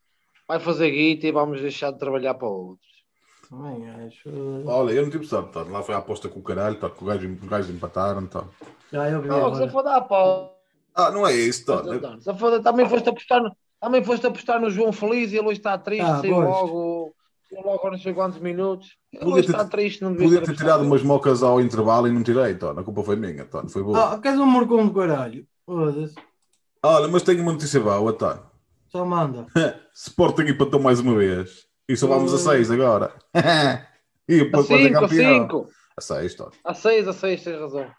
vai 0.47 0.59
fazer 0.59 0.91
guita 0.91 1.27
e 1.27 1.33
vamos 1.33 1.61
deixar 1.61 1.91
de 1.93 1.99
trabalhar 1.99 2.35
para 2.35 2.49
outros. 2.49 2.89
Também 3.51 3.89
acho. 3.91 4.29
Olha, 4.67 4.93
eu 4.93 5.03
não 5.03 5.11
tive 5.11 5.25
sorte, 5.27 5.53
tá? 5.53 5.63
lá 5.63 5.83
foi 5.83 5.95
a 5.95 5.99
aposta 5.99 6.29
com 6.29 6.41
o 6.41 6.43
caralho, 6.43 6.79
tá? 6.79 6.89
que 6.89 7.03
o 7.03 7.07
gajo- 7.07 7.29
os 7.43 7.49
gajos 7.49 7.71
empataram. 7.75 8.27
Tá? 8.27 8.45
Já 8.91 9.11
eu 9.11 9.21
vi 9.21 9.29
Não, 9.29 9.71
for 9.71 9.83
dar 9.83 10.01
pau. 10.03 10.57
Ah, 10.95 11.11
não 11.11 11.27
é 11.27 11.35
isso, 11.35 11.65
tá? 11.67 11.83
For- 12.35 12.61
Também 12.63 12.89
foste 12.89 13.09
apostar 13.09 13.43
no, 13.43 13.57
também 13.81 14.03
foste 14.03 14.27
apostar 14.27 14.61
no 14.61 14.71
João 14.71 14.93
Feliz 14.93 15.33
e 15.33 15.37
ele 15.37 15.47
hoje 15.49 15.61
está 15.61 15.79
triste, 15.79 16.03
Ah, 16.05 16.21
pois. 16.21 16.33
logo, 16.33 16.98
logo 17.53 17.91
não 17.91 17.99
sei 17.99 18.13
quantos 18.15 18.39
minutos. 18.41 18.97
Podia 19.21 19.45
ter- 19.45 19.69
triste, 19.69 20.03
não 20.03 20.13
devia 20.13 20.27
Podia 20.41 20.43
ter 20.43 20.57
tirado 20.57 20.85
umas 20.85 21.03
mocas 21.03 21.43
ao 21.43 21.61
intervalo 21.61 22.07
e 22.09 22.13
não 22.13 22.23
tirei, 22.23 22.55
tá? 22.55 22.71
a 22.73 22.83
culpa 22.85 23.03
foi 23.03 23.17
minha, 23.17 23.45
tá? 23.45 23.67
foi 23.69 23.83
boa. 23.83 24.15
Ah, 24.15 24.19
queres 24.19 24.39
um 24.39 24.47
morcão 24.47 24.87
de 24.87 24.95
caralho? 24.95 25.47
Foda-se. 25.65 26.15
Olha, 26.83 27.09
mas 27.09 27.23
tenho 27.23 27.43
uma 27.43 27.53
notícia 27.53 27.81
boa, 27.81 28.13
tá? 28.13 28.43
Só 28.89 29.05
manda. 29.05 29.47
Sporting 29.95 30.43
empatou 30.43 30.81
mais 30.81 31.01
uma 31.01 31.15
vez. 31.17 31.67
E 31.89 31.97
só 31.97 32.07
vamos 32.07 32.33
a 32.33 32.37
Ui. 32.37 32.57
6 32.57 32.71
agora. 32.71 33.13
e 34.29 34.41
A 34.41 34.45
depois 34.45 34.69
vai 34.69 34.79
ser 34.79 34.85
5, 34.89 34.97
a 34.97 35.01
campeão. 35.01 35.43
5, 35.43 35.69
A 35.97 36.01
6, 36.01 36.35
tá? 36.35 36.51
a 36.65 36.75
6, 36.75 37.09
a 37.09 37.13
6, 37.13 37.45
tens 37.45 37.61
razão. 37.61 37.91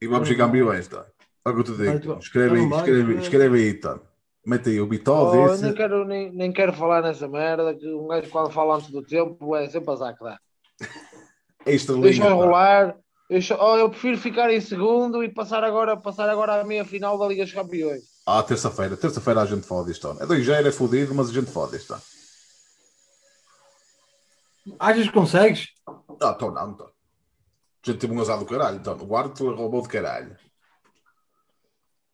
E 0.00 0.06
vamos 0.06 0.28
ser 0.28 0.36
campeões, 0.36 0.86
tá? 0.88 1.04
Olha 1.44 1.58
o 1.58 1.62
que 1.64 1.70
eu 1.70 1.76
te 1.76 2.00
digo. 2.00 2.18
Escreve 2.18 2.58
aí, 2.58 2.70
escreve, 2.70 3.02
vai. 3.14 3.22
escreve 3.22 3.58
aí, 3.58 3.74
tá? 3.74 3.98
Mete 4.46 4.68
aí 4.70 4.80
o 4.80 4.84
Oh, 4.84 4.86
Bitó 4.86 5.34
eu 5.34 5.48
desse. 5.50 5.62
nem, 5.64 5.74
quero, 5.74 6.04
nem, 6.04 6.30
nem 6.32 6.52
quero 6.52 6.72
falar 6.72 7.00
nessa 7.02 7.26
merda, 7.26 7.74
que 7.74 7.86
um 7.88 8.06
gajo 8.08 8.28
quando 8.30 8.50
fala 8.50 8.76
antes 8.76 8.90
do 8.90 9.02
tempo 9.02 9.56
é 9.56 9.68
sempre 9.68 9.90
azar 9.92 10.16
que 10.16 10.22
dá. 10.24 10.38
Extra 11.66 11.96
Deixa 11.96 12.22
linha. 12.22 12.30
eu 12.30 12.36
rolar. 12.36 12.96
Deixa, 13.30 13.56
oh, 13.58 13.76
eu 13.78 13.88
prefiro 13.88 14.18
ficar 14.18 14.52
em 14.52 14.60
segundo 14.60 15.24
e 15.24 15.30
passar 15.32 15.64
agora, 15.64 15.96
passar 15.96 16.28
agora 16.28 16.60
à 16.60 16.64
meia 16.64 16.84
final 16.84 17.18
da 17.18 17.26
Liga 17.26 17.44
dos 17.44 17.54
Campeões. 17.54 18.02
Ah, 18.26 18.42
terça-feira. 18.42 18.96
Terça-feira 18.98 19.40
a 19.40 19.46
gente 19.46 19.66
fode 19.66 19.90
isto. 19.92 20.14
É 20.20 20.26
2 20.26 20.46
é 20.46 20.70
fodido, 20.70 21.14
mas 21.14 21.30
a 21.30 21.32
gente 21.32 21.50
fode 21.50 21.76
isto. 21.76 21.94
Achas 24.78 25.06
que 25.06 25.12
consegues? 25.12 25.68
Ah, 26.22 26.34
então 26.36 26.50
não, 26.50 26.70
então. 26.70 26.86
A 26.86 27.90
gente 27.90 27.98
teve 27.98 28.12
um 28.14 28.20
azar 28.20 28.38
do 28.38 28.46
caralho. 28.46 28.76
Então, 28.76 28.96
o 28.98 29.16
árbitro 29.16 29.54
roubou 29.54 29.82
de 29.82 29.88
caralho. 29.88 30.36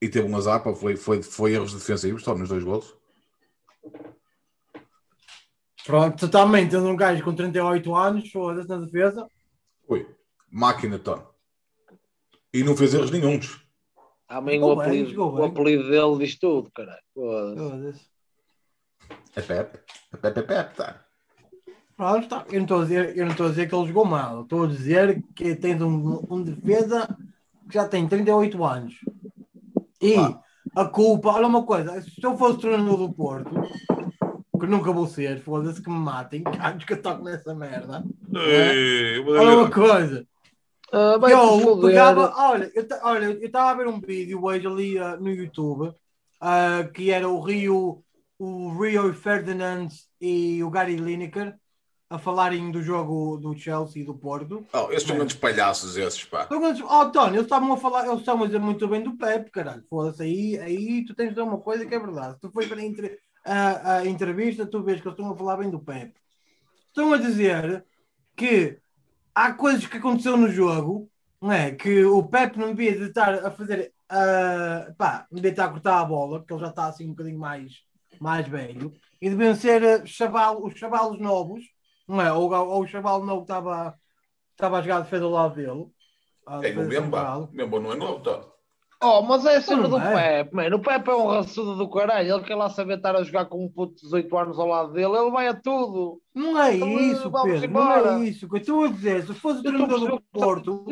E 0.00 0.08
teve 0.08 0.26
um 0.26 0.36
azar, 0.36 0.62
pá, 0.62 0.74
foi, 0.74 0.96
foi, 0.96 1.22
foi 1.22 1.52
erros 1.52 1.74
defensivos, 1.74 2.22
só 2.22 2.34
nos 2.34 2.48
dois 2.48 2.64
gols. 2.64 2.96
Pronto, 5.84 6.28
também 6.28 6.68
tens 6.68 6.82
um 6.82 6.96
gajo 6.96 7.22
com 7.22 7.34
38 7.34 7.94
anos, 7.94 8.30
foda-se 8.30 8.68
na 8.68 8.78
defesa. 8.78 9.26
Ui, 9.88 10.06
máquina, 10.50 10.98
Tom. 10.98 11.26
E 12.52 12.62
não 12.62 12.76
fez 12.76 12.94
erros 12.94 13.10
nenhuns. 13.10 13.64
Também 14.26 14.60
Jogou 14.60 14.76
o 14.76 14.80
apelido, 14.80 15.24
o 15.24 15.44
apelido 15.44 15.90
dele 15.90 16.18
diz 16.18 16.38
tudo, 16.38 16.70
caralho. 16.70 17.02
Foda-se. 17.12 18.06
É 19.34 19.42
Pepe. 19.42 19.78
É 20.12 20.16
Pepe, 20.16 20.40
é 20.40 20.42
Pepe, 20.42 20.76
tá. 20.76 21.04
Pronto, 21.96 22.28
tá. 22.28 22.46
Eu 22.48 22.54
não 22.54 22.62
estou 22.62 22.80
a 22.80 22.82
dizer, 22.82 23.16
eu 23.16 23.24
não 23.24 23.32
estou 23.32 23.46
a 23.46 23.48
dizer 23.50 23.68
que 23.68 23.74
ele 23.74 23.86
jogou 23.88 24.04
mal. 24.04 24.42
Estou 24.42 24.64
a 24.64 24.66
dizer 24.68 25.22
que 25.34 25.54
tens 25.54 25.82
um, 25.82 26.24
um 26.30 26.42
defesa 26.42 27.08
que 27.68 27.74
já 27.74 27.86
tem 27.88 28.08
38 28.08 28.64
anos. 28.64 28.94
E 30.00 30.16
a 30.76 30.84
culpa, 30.84 31.30
olha 31.30 31.46
uma 31.46 31.64
coisa, 31.64 32.00
se 32.00 32.22
eu 32.22 32.36
fosse 32.36 32.60
treinador 32.60 32.96
do 32.96 33.12
Porto, 33.12 33.50
que 34.58 34.66
nunca 34.66 34.92
vou 34.92 35.06
ser, 35.06 35.40
foda-se 35.40 35.82
que 35.82 35.90
me 35.90 35.98
matem, 35.98 36.42
caros 36.44 36.84
que 36.84 36.92
eu 36.92 37.02
toco 37.02 37.24
nessa 37.24 37.54
merda. 37.54 38.04
Ei, 38.34 39.18
Olha 39.20 39.58
uma 39.58 39.70
coisa. 39.70 40.26
Ah, 40.92 41.18
eu 41.22 41.80
pegava, 41.80 42.32
olha, 42.36 42.70
eu 42.74 42.84
olha, 43.02 43.24
eu 43.26 43.46
estava 43.46 43.70
a 43.70 43.74
ver 43.74 43.86
um 43.86 44.00
vídeo 44.00 44.42
hoje 44.42 44.66
ali 44.66 44.98
ah, 44.98 45.16
no 45.16 45.30
YouTube 45.30 45.94
ah, 46.40 46.88
que 46.92 47.10
era 47.10 47.28
o 47.28 47.40
Rio, 47.40 48.02
o 48.38 48.70
Rio 48.80 49.12
Ferdinand 49.14 49.88
e 50.20 50.62
o 50.64 50.70
Gary 50.70 50.96
Lineker 50.96 51.54
a 52.10 52.18
falarem 52.18 52.72
do 52.72 52.82
jogo 52.82 53.36
do 53.38 53.56
Chelsea 53.56 54.02
e 54.02 54.04
do 54.04 54.12
Porto. 54.14 54.66
Oh, 54.72 54.90
esses 54.90 55.04
são 55.06 55.14
É. 55.14 55.18
grandes 55.18 55.36
palhaços 55.36 55.96
esses, 55.96 56.24
pá. 56.24 56.42
Então, 56.44 56.60
mas, 56.60 56.80
Oh, 56.80 57.08
Tony, 57.10 57.34
eles 57.36 57.42
estavam 57.42 57.72
a 57.72 57.76
falar, 57.76 58.04
eles 58.06 58.18
estavam 58.18 58.42
a 58.42 58.46
dizer 58.46 58.58
muito 58.58 58.88
bem 58.88 59.00
do 59.02 59.16
Pepe, 59.16 59.50
caralho. 59.50 59.84
Foda-se, 59.88 60.22
aí, 60.24 60.58
aí 60.58 61.04
tu 61.04 61.14
tens 61.14 61.26
de 61.28 61.34
dizer 61.34 61.42
uma 61.42 61.58
coisa 61.58 61.86
que 61.86 61.94
é 61.94 61.98
verdade. 62.00 62.34
Se 62.34 62.40
tu 62.40 62.50
foi 62.50 62.66
para 62.66 62.80
a, 62.80 62.84
entre- 62.84 63.16
a- 63.46 63.92
a 63.98 64.06
entrevista, 64.06 64.66
tu 64.66 64.82
vês 64.82 65.00
que 65.00 65.06
eles 65.06 65.16
estão 65.16 65.32
a 65.32 65.36
falar 65.36 65.56
bem 65.58 65.70
do 65.70 65.78
Pepe. 65.78 66.14
Estão 66.88 67.12
a 67.12 67.16
dizer 67.16 67.84
que 68.36 68.76
há 69.32 69.52
coisas 69.52 69.86
que 69.86 69.98
aconteceu 69.98 70.36
no 70.36 70.48
jogo, 70.50 71.08
não 71.40 71.52
é? 71.52 71.70
Que 71.70 72.04
o 72.04 72.24
Pepe 72.24 72.58
não 72.58 72.74
devia 72.74 72.98
de 72.98 73.04
estar 73.04 73.32
a 73.46 73.52
fazer, 73.52 73.92
ah, 74.08 74.92
pá, 74.98 75.26
não 75.30 75.36
devia 75.36 75.52
estar 75.52 75.66
a 75.66 75.70
cortar 75.70 76.00
a 76.00 76.04
bola, 76.04 76.40
porque 76.40 76.52
ele 76.52 76.60
já 76.60 76.70
está 76.70 76.86
assim 76.88 77.06
um 77.06 77.10
bocadinho 77.10 77.38
mais, 77.38 77.72
mais 78.20 78.48
velho. 78.48 78.92
E 79.22 79.30
deviam 79.30 79.54
ser 79.54 79.84
ah, 79.84 80.04
chaval, 80.04 80.60
os 80.64 80.74
chavalos 80.76 81.20
novos, 81.20 81.62
não 82.10 82.20
é? 82.22 82.32
Ou, 82.32 82.50
ou 82.52 82.82
o 82.82 82.86
chavalo 82.86 83.24
novo 83.24 83.40
que 83.40 83.52
estava, 83.52 83.94
estava 84.52 84.78
a 84.78 84.82
jogar 84.82 84.96
a 84.98 85.00
defesa 85.00 85.24
ao 85.24 85.30
lado 85.30 85.54
dele. 85.54 85.86
Tem 86.60 86.76
o 86.78 86.90
central. 86.90 87.44
O 87.44 87.56
Memba 87.56 87.80
não 87.80 87.92
é 87.92 87.96
novo, 87.96 88.22
tá? 88.22 88.44
Oh, 89.02 89.22
mas 89.22 89.46
é 89.46 89.56
a 89.56 89.62
cena 89.62 89.82
Não 89.88 89.90
do 89.90 89.98
é. 89.98 90.44
Pepe, 90.44 90.54
mano. 90.54 90.76
O 90.76 90.82
Pepe 90.82 91.10
é 91.10 91.14
um 91.14 91.26
raçudo 91.26 91.74
do 91.76 91.88
caralho. 91.88 92.34
Ele 92.34 92.44
quer 92.44 92.54
lá 92.54 92.68
saber 92.68 92.98
estar 92.98 93.16
a 93.16 93.22
jogar 93.22 93.46
com 93.46 93.64
um 93.64 93.68
puto 93.70 93.94
de 93.94 94.02
18 94.02 94.36
anos 94.36 94.58
ao 94.58 94.66
lado 94.66 94.92
dele. 94.92 95.16
Ele 95.16 95.30
vai 95.30 95.46
a 95.48 95.54
tudo. 95.54 96.20
Não 96.34 96.60
é 96.62 96.76
Então, 96.76 96.88
isso, 97.00 97.30
Pedro, 97.32 97.64
embora. 97.64 98.12
não 98.16 98.22
é 98.22 98.28
isso. 98.28 98.46
Que 98.46 98.56
eu 98.56 98.60
estou 98.60 98.84
a 98.84 98.88
dizer, 98.88 99.26
se 99.26 99.32
fosse 99.32 99.60
o 99.60 99.62
treinador 99.62 100.00
do 100.00 100.20
Porto 100.30 100.84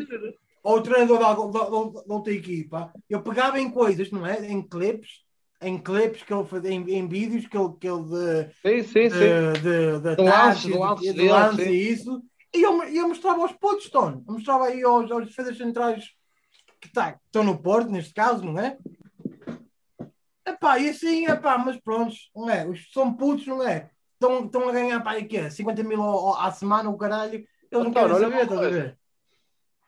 ou 0.63 0.77
o 0.77 0.83
treinador 0.83 1.19
da, 1.19 1.35
da, 1.35 1.47
da- 1.47 2.03
da 2.07 2.15
outra 2.15 2.33
equipa, 2.33 2.93
eu 3.11 3.23
pegava 3.23 3.61
em 3.61 3.71
coisas, 3.71 4.11
não 4.11 4.25
é? 4.27 4.47
Em 4.47 4.63
clipes, 4.63 5.21
em 5.61 5.79
clipes 5.79 6.23
que 6.23 6.33
ele 6.33 6.45
fazia, 6.45 6.71
em, 6.71 6.91
em 6.91 7.09
vídeos 7.09 7.47
que 7.47 7.57
ele, 7.57 7.73
que 7.81 7.89
ele 7.89 8.05
de, 8.05 8.55
Sim, 8.63 8.83
sim, 8.83 9.11
sim. 9.11 9.19
de, 9.19 9.53
de, 10.01 10.17
de, 10.17 10.23
lances, 10.23 10.63
de 10.63 11.13
de, 11.13 11.29
lance 11.29 11.63
e 11.63 11.93
isso, 11.93 12.23
e 12.55 12.63
eu, 12.63 12.83
eu 12.85 13.09
mostrava 13.09 13.43
aos 13.43 13.53
putos, 13.53 13.91
Tony. 13.91 14.23
Eu 14.27 14.35
mostrava 14.35 14.67
aí 14.67 14.83
aos, 14.83 15.11
aos 15.11 15.27
defesas 15.27 15.57
centrais 15.57 16.11
que, 16.81 16.91
tá, 16.93 17.13
que 17.13 17.19
estão 17.27 17.43
no 17.45 17.59
Porto, 17.59 17.91
neste 17.91 18.15
caso, 18.15 18.45
não 18.45 18.59
é? 18.59 18.79
Epá, 20.47 20.79
e 20.79 20.89
assim, 20.89 21.27
epá, 21.27 21.59
mas 21.59 21.77
pronto, 21.77 22.15
não 22.35 22.49
é? 22.49 22.67
Os 22.67 22.91
são 22.93 23.13
putos, 23.13 23.47
não 23.47 23.63
é? 23.63 23.91
Estão, 24.15 24.47
estão 24.47 24.69
a 24.69 24.73
ganhar, 24.73 25.01
pá, 25.03 25.19
e 25.19 25.25
quê? 25.25 25.51
50 25.51 25.83
mil 25.83 26.35
à 26.35 26.51
semana, 26.51 26.89
o 26.89 26.97
caralho. 26.97 27.35
Eles 27.71 27.85
não 27.85 27.91
Então, 27.91 28.09
querem 28.09 28.19
saber, 28.19 28.43
estás 28.43 28.61
a 28.61 28.69
ver? 28.71 28.99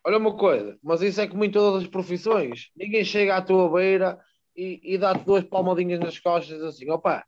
Olha 0.05 0.19
uma 0.19 0.37
coisa, 0.37 0.79
mas 0.83 1.03
isso 1.03 1.21
é 1.21 1.27
como 1.27 1.45
em 1.45 1.51
todas 1.51 1.83
as 1.83 1.89
profissões. 1.89 2.71
Ninguém 2.77 3.05
chega 3.05 3.37
à 3.37 3.43
tua 3.43 3.71
beira 3.71 4.19
e, 4.57 4.81
e 4.83 4.99
dá-te 4.99 5.25
duas 5.25 5.45
palmadinhas 5.45 6.01
nas 6.01 6.19
costas 6.19 6.63
assim: 6.63 6.91
opa, 6.91 7.25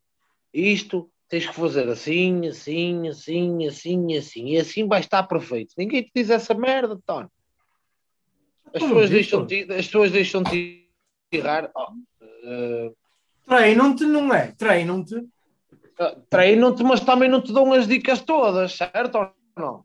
isto 0.52 1.10
tens 1.28 1.46
que 1.46 1.54
fazer 1.54 1.88
assim, 1.88 2.46
assim, 2.46 3.08
assim, 3.08 3.66
assim, 3.66 4.16
assim, 4.16 4.48
e 4.50 4.58
assim 4.58 4.86
vai 4.86 5.00
estar 5.00 5.22
perfeito. 5.22 5.72
Ninguém 5.78 6.02
te 6.02 6.10
diz 6.14 6.28
essa 6.30 6.52
merda, 6.54 6.98
Tony. 7.06 7.28
As 8.74 8.82
pessoas 8.82 9.10
deixam-te 9.10 9.62
as 9.72 9.86
pessoas 9.86 10.10
deixam-te 10.10 10.88
errar. 11.30 11.70
Oh, 11.74 11.88
eh, 12.22 12.92
Treinam-te, 13.46 14.04
não 14.04 14.32
é? 14.32 14.52
Treinam-te. 14.52 15.16
eh, 15.98 16.16
Treinam-te, 16.30 16.82
mas 16.82 17.00
também 17.00 17.28
não 17.28 17.42
te 17.42 17.52
dão 17.52 17.72
as 17.72 17.86
dicas 17.86 18.20
todas, 18.22 18.72
certo 18.72 19.18
ou 19.18 19.32
não? 19.56 19.84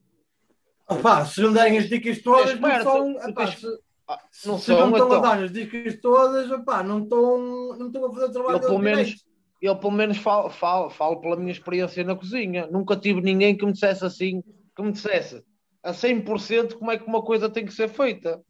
Opá, 0.89 1.25
se 1.25 1.41
não 1.41 1.51
derem 1.51 1.77
as 1.77 1.89
dicas 1.89 2.21
todas, 2.21 2.59
não 2.59 2.83
são. 2.83 3.15
se, 3.51 3.67
Ah, 4.07 4.21
não 4.45 4.57
se 4.57 4.71
não 4.71 4.89
estão 4.91 5.11
a 5.11 5.19
dar 5.19 5.43
as 5.43 5.51
dicas 5.51 5.99
todas, 5.99 6.49
opá, 6.49 6.81
não 6.81 7.03
estão, 7.03 7.77
não 7.77 7.87
estão 7.87 8.05
a 8.05 8.13
fazer 8.13 8.25
o 8.25 8.31
trabalho 8.31 8.55
Eu, 8.57 8.61
pelo 8.61 8.79
menos, 8.79 9.07
direito. 9.07 9.25
eu 9.61 9.75
pelo 9.75 9.91
menos 9.91 10.17
falo, 10.17 10.49
falo, 10.49 10.89
falo 10.89 11.19
pela 11.19 11.35
minha 11.35 11.51
experiência 11.51 12.03
na 12.03 12.15
cozinha. 12.15 12.67
Nunca 12.67 12.95
tive 12.95 13.21
ninguém 13.21 13.57
que 13.57 13.65
me 13.65 13.73
dissesse 13.73 14.05
assim, 14.05 14.41
que 14.75 14.81
me 14.81 14.91
dissesse 14.93 15.43
a 15.83 15.93
100% 15.93 16.77
como 16.77 16.91
é 16.91 16.97
que 16.97 17.05
uma 17.05 17.21
coisa 17.21 17.49
tem 17.49 17.65
que 17.65 17.73
ser 17.73 17.89
feita. 17.89 18.41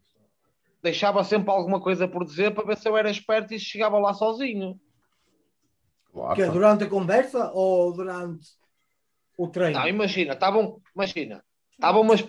Deixava 0.84 1.24
sempre 1.24 1.50
alguma 1.50 1.82
coisa 1.82 2.08
por 2.08 2.24
dizer 2.24 2.54
para 2.54 2.66
ver 2.66 2.78
se 2.78 2.88
eu 2.88 2.96
era 2.96 3.10
esperto 3.10 3.54
e 3.54 3.60
chegava 3.60 3.98
lá 3.98 4.14
sozinho. 4.14 4.80
Claro, 6.14 6.36
Que 6.36 6.42
é 6.44 6.50
durante 6.50 6.84
a 6.84 6.90
conversa 6.90 7.52
ou 7.52 7.94
durante 7.94 8.48
o 9.38 9.48
treino? 9.48 9.80
Não, 9.80 9.88
imagina, 9.88 10.34
estavam, 10.34 10.80
imagina, 10.96 11.44
estavam 11.72 12.02
umas, 12.02 12.22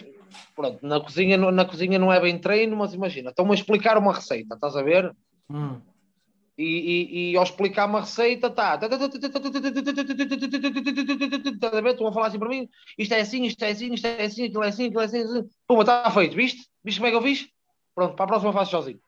pronto, 0.55 0.87
na 0.87 1.01
cozinha, 1.01 1.37
não- 1.37 1.51
na 1.51 1.64
cozinha 1.64 1.99
não 1.99 2.12
é 2.12 2.21
bem 2.21 2.38
treino, 2.38 2.77
mas 2.77 2.95
imagina, 2.95 3.31
estão-me 3.31 3.53
a 3.53 3.55
explicar 3.55 3.99
uma 3.99 4.12
receita, 4.12 4.55
estás 4.55 4.77
a 4.77 4.83
ver? 4.83 5.14
Hum. 5.51 5.81
E, 6.59 6.64
e, 6.64 7.33
e 7.33 7.37
ao 7.37 7.45
explicar 7.45 7.87
uma 7.87 8.01
receita, 8.01 8.51
tá. 8.51 8.75
Estás 8.75 8.93
a 8.93 8.99
ver? 11.81 11.91
Estão 11.91 12.09
a 12.09 12.12
falar 12.12 12.27
assim 12.27 12.38
para 12.38 12.49
mim. 12.49 12.69
Isto 12.99 13.14
é 13.14 13.21
assim, 13.21 13.45
isto 13.45 13.64
é 13.64 13.71
assim, 13.71 13.95
isto 13.95 14.07
é 14.07 14.25
assim, 14.25 14.45
aquilo 14.47 14.64
é 14.64 14.69
assim, 14.69 14.87
aquilo 14.87 15.01
é 15.01 15.05
assim. 15.05 15.21
assim. 15.21 15.49
Puma, 15.69 15.83
está 15.83 16.11
feito, 16.11 16.35
viste? 16.35 16.69
Viste 16.83 16.99
como 16.99 17.07
é 17.07 17.11
que 17.11 17.17
eu 17.17 17.23
fiz? 17.23 17.49
Pronto, 17.95 18.17
para 18.17 18.25
a 18.25 18.29
próxima 18.29 18.53
faço 18.53 18.73
sozinho. 18.73 18.99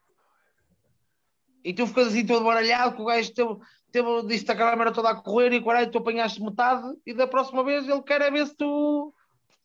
E 1.64 1.74
tu 1.74 1.88
ficas 1.88 2.06
assim 2.08 2.24
todo 2.24 2.44
baralhado, 2.44 2.94
que 2.94 3.02
o 3.02 3.06
gajo 3.06 3.34
teve, 3.34 3.56
teve, 3.92 4.22
disse-te 4.26 4.52
a 4.52 4.56
câmera 4.56 4.92
toda 4.92 5.10
a 5.10 5.14
correr 5.14 5.52
e 5.52 5.58
o 5.58 5.64
caralho, 5.64 5.90
tu 5.90 5.98
apanhaste 5.98 6.42
metade 6.42 6.86
e 7.04 7.12
da 7.12 7.26
próxima 7.26 7.62
vez 7.64 7.86
ele 7.86 8.02
quer 8.02 8.22
é 8.22 8.30
ver 8.30 8.46
se 8.46 8.56
tu 8.56 9.12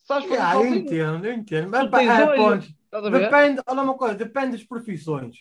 sabes 0.05 0.29
fazer 0.29 0.41
Ah, 0.41 0.55
eu 0.55 0.65
sozinho. 0.65 0.85
entendo, 0.85 1.25
eu 1.25 1.33
entendo. 1.33 1.69
Mas, 1.69 1.89
pá, 1.89 2.01
é, 2.01 2.25
ver? 3.09 3.21
Depende, 3.21 3.61
olha 3.67 3.81
uma 3.81 3.95
coisa, 3.95 4.15
depende 4.15 4.51
das 4.57 4.63
profissões. 4.63 5.37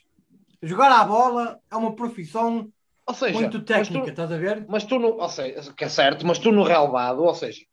Jogar 0.62 0.90
à 0.92 1.05
bola 1.05 1.61
é 1.70 1.77
uma 1.77 1.94
profissão 1.94 2.70
Ou 3.07 3.14
seja, 3.14 3.35
muito 3.35 3.59
mas 3.59 3.64
tu- 3.64 3.64
técnica, 3.64 4.11
estás 4.11 4.33
a 4.33 4.37
ver? 4.38 4.66
mas 4.68 4.85
tu 4.85 4.98
no, 4.98 5.09
ou 5.20 5.29
seja, 5.29 5.72
que 5.74 5.85
é 5.85 5.88
certo, 5.88 6.27
mas 6.27 6.38
tu 6.38 6.50
no 6.50 6.62
relevado, 6.62 7.22
ou 7.22 7.35
seja, 7.35 7.64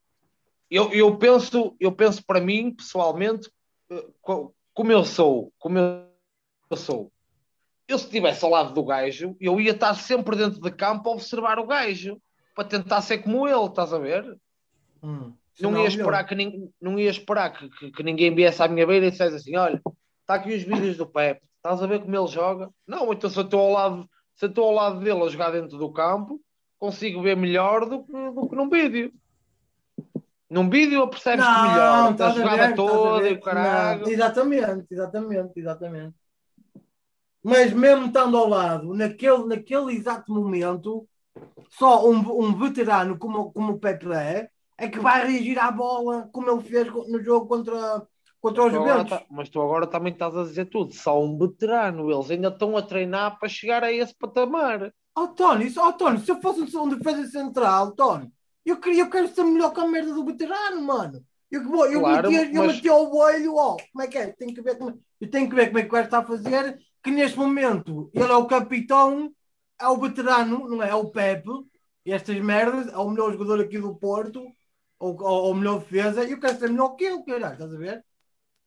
eu, 0.70 0.92
eu 0.94 1.18
penso, 1.18 1.76
eu 1.80 1.92
penso 1.92 2.24
para 2.26 2.42
mim, 2.42 2.74
pessoalmente, 2.74 3.50
eh, 3.90 4.06
co- 4.22 4.54
como 4.74 4.92
eu 4.92 5.04
sou, 5.06 5.54
como 5.60 5.78
eu 5.78 6.78
sou, 6.78 7.12
eu 7.88 7.98
se 8.00 8.06
estivesse 8.06 8.44
ao 8.46 8.52
lado 8.52 8.74
do 8.74 8.84
gajo, 8.86 9.36
eu 9.40 9.60
ia 9.60 9.72
estar 9.72 9.94
sempre 9.96 10.36
dentro 10.38 10.62
de 10.62 10.72
campo 10.72 11.10
a 11.10 11.14
observar 11.14 11.60
o 11.60 11.68
gajo, 11.68 12.22
para 12.56 12.68
tentar 12.68 13.02
ser 13.02 13.20
como 13.20 13.48
ele, 13.48 13.66
estás 13.66 13.94
a 13.94 14.00
ver? 14.00 14.38
Hum. 15.02 15.34
Não 15.62 15.70
Senão, 15.70 15.82
ia 15.82 15.88
meu, 15.90 15.90
esperar, 15.90 16.24
que, 16.26 16.36
nin- 16.36 16.70
não 16.82 17.00
ia 17.00 17.10
esperar 17.10 17.52
que, 17.52 17.70
que, 17.70 17.92
que 17.92 18.04
ninguém 18.04 18.34
viesse 18.34 18.62
à 18.62 18.68
minha 18.68 18.86
beira 18.88 19.08
e 19.08 19.12
dissesse 19.12 19.36
assim: 19.36 19.56
olha, 19.56 19.82
está 20.22 20.36
aqui 20.36 20.54
os 20.54 20.64
vídeos 20.64 20.98
do 20.98 21.06
Pepe, 21.08 21.42
estás 21.58 21.82
a 21.82 21.88
ver 21.88 22.02
como 22.02 22.16
ele 22.16 22.28
joga? 22.28 22.70
Não, 22.88 23.12
então 23.14 23.30
se 23.30 23.38
eu 23.38 23.44
estou 23.44 23.60
ao 23.62 23.72
lado, 23.72 24.10
se 24.36 24.46
estou 24.46 24.66
ao 24.66 24.74
lado 24.74 25.00
dele 25.00 25.24
a 25.24 25.30
jogar 25.30 25.52
dentro 25.52 25.78
do 25.78 25.92
campo, 25.92 26.40
consigo 26.80 27.22
ver 27.22 27.38
melhor 27.38 27.88
do 27.88 28.04
que, 28.04 28.12
do 28.12 28.50
que 28.50 28.56
num 28.56 28.70
vídeo. 28.70 29.12
Num 30.50 30.70
vídeo 30.70 31.08
percebes-te 31.08 31.50
Não, 31.50 31.62
melhor, 31.62 32.10
a 32.10 32.12
estás 32.12 32.38
a 32.38 32.40
jogada 32.40 32.68
ver, 32.68 32.76
toda 32.76 33.30
e 33.30 33.34
o 33.34 33.42
caralho. 33.42 34.02
Não, 34.02 34.10
exatamente, 34.12 34.88
exatamente, 34.92 35.60
exatamente. 35.60 36.16
Mas 37.44 37.74
mesmo 37.74 38.06
estando 38.08 38.38
ao 38.38 38.48
lado, 38.48 38.94
naquele, 38.94 39.46
naquele 39.46 39.94
exato 39.94 40.32
momento, 40.32 41.08
só 41.72 42.08
um, 42.08 42.18
um 42.18 42.54
veterano 42.54 43.18
como, 43.18 43.52
como 43.52 43.74
o 43.74 43.80
Pepe 43.80 44.12
é, 44.14 44.51
é 44.84 44.88
que 44.90 45.00
vai 45.00 45.26
reagir 45.28 45.58
à 45.60 45.72
bola 45.72 46.30
como 46.34 46.50
ele 46.50 46.62
fez 46.64 46.88
no 46.88 47.22
jogo 47.24 47.48
contra, 47.48 48.06
contra 48.42 48.66
os 48.66 48.74
Juventus. 48.74 49.10
tá- 49.10 49.26
mas 49.30 49.50
tu 49.50 49.62
agora 49.62 49.86
também 49.88 50.12
estás 50.14 50.36
a 50.36 50.44
dizer 50.44 50.66
tudo, 50.66 50.94
só 50.94 51.22
um 51.24 51.38
veterano, 51.38 52.12
eles 52.12 52.32
ainda 52.32 52.48
estão 52.50 52.76
a 52.76 52.82
treinar 52.82 53.38
para 53.40 53.48
chegar 53.48 53.84
a 53.84 53.92
esse 53.92 54.14
patamar. 54.16 54.94
Oh, 55.16 55.28
Tony, 55.28 55.66
isso- 55.68 55.82
oh, 55.82 55.94
Tony, 55.94 56.20
se 56.20 56.32
eu 56.32 56.42
fosse 56.42 56.76
um 56.78 56.90
defesa 56.90 57.26
central, 57.30 57.92
Tony, 57.92 58.32
eu, 58.66 58.78
queria, 58.80 59.04
eu 59.04 59.10
quero 59.10 59.28
ser 59.28 59.44
melhor 59.44 59.72
que 59.74 59.80
a 59.80 59.88
merda 59.88 60.14
do 60.14 60.26
veterano, 60.26 60.82
mano. 60.82 61.22
Eu, 61.52 61.62
eu, 61.86 62.00
Claro, 62.00 62.32
meti, 62.32 62.56
eu 62.56 62.64
mas- 62.64 62.76
meti 62.78 62.88
ao 62.90 63.14
olho, 63.14 63.56
ó, 63.58 63.76
como 63.92 64.04
é 64.04 64.08
que 64.08 64.18
é? 64.18 64.28
Tenho 64.28 64.54
que 64.54 64.62
ver 64.62 64.78
como, 64.78 64.98
eu 65.20 65.30
tenho 65.30 65.50
que 65.50 65.56
ver 65.56 65.68
como 65.68 65.80
é 65.80 65.84
que 65.84 65.94
o 65.94 65.98
está 66.00 66.20
a 66.20 66.24
fazer, 66.26 66.80
que 67.04 67.12
neste 67.12 67.38
momento 67.38 68.10
ele 68.14 68.32
é 68.32 68.36
o 68.36 68.46
capitão, 68.48 69.32
é 69.80 69.88
o 69.88 69.98
veterano, 69.98 70.68
não 70.70 70.82
é? 70.82 70.90
É 70.90 70.96
o 70.96 71.10
Pepe, 71.10 71.50
e 72.06 72.14
estas 72.14 72.40
merdas, 72.40 72.88
é 72.88 72.98
o 72.98 73.10
melhor 73.10 73.32
jogador 73.34 73.60
aqui 73.60 73.78
do 73.78 73.94
Porto, 73.96 74.46
ou, 75.02 75.16
ou, 75.22 75.44
ou 75.46 75.52
o 75.52 75.56
melhor 75.56 75.80
defesa, 75.80 76.24
e 76.24 76.32
eu 76.32 76.40
quero 76.40 76.58
ser 76.58 76.70
melhor 76.70 76.90
que 76.96 77.04
ele, 77.04 77.24
caralho, 77.24 77.54
estás 77.54 77.74
a 77.74 77.78
ver? 77.78 78.04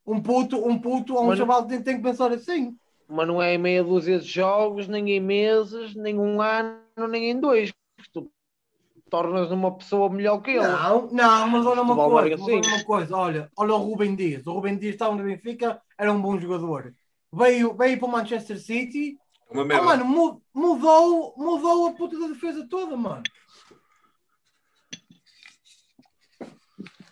Um 0.05 0.21
puto, 0.21 0.57
um 0.67 0.77
puto 0.79 1.15
ou 1.15 1.23
um 1.23 1.27
Mas- 1.27 1.37
chaval 1.39 1.65
tem, 1.65 1.81
tem 1.81 1.97
que 1.97 2.03
pensar 2.03 2.31
assim. 2.31 2.77
mas 3.07 3.27
não 3.27 3.41
é 3.41 3.53
em 3.55 3.57
meia 3.57 3.83
dúzia 3.83 4.19
de 4.19 4.25
jogos, 4.27 4.87
nem 4.87 5.09
em 5.11 5.19
meses, 5.19 5.95
nem 5.95 6.19
um 6.19 6.41
ano, 6.41 6.79
nem 7.09 7.31
em 7.31 7.39
dois. 7.39 7.73
Tu 8.13 8.29
tornas 9.09 9.51
uma 9.51 9.71
pessoa 9.75 10.09
melhor 10.09 10.41
que 10.41 10.51
ele. 10.51 10.61
Não, 10.67 11.07
não, 11.11 11.47
mas 11.47 11.65
olha 11.65 11.81
uma 11.81 11.95
Futebol 11.95 12.11
coisa, 12.11 12.37
mas 12.37 12.41
olha 12.47 12.59
assim. 12.59 12.69
uma 12.75 12.83
coisa, 12.83 13.15
olha, 13.17 13.51
olha 13.57 13.73
o 13.73 13.77
Rubem 13.77 14.15
Dias. 14.15 14.45
O 14.47 14.53
Rubem 14.53 14.77
Dias 14.77 14.93
estava 14.95 15.15
no 15.15 15.23
Benfica, 15.23 15.81
era 15.97 16.11
um 16.11 16.21
bom 16.21 16.37
jogador. 16.39 16.93
Veio, 17.31 17.73
veio 17.73 17.97
para 17.99 18.07
o 18.07 18.11
Manchester 18.11 18.59
City, 18.59 19.17
Uma 19.49 19.61
oh, 19.63 19.83
mano, 19.83 20.05
mu- 20.05 20.41
mudou, 20.53 21.33
mudou 21.37 21.87
a 21.87 21.91
puta 21.93 22.19
da 22.19 22.27
defesa 22.27 22.67
toda, 22.69 22.95
mano. 22.97 23.23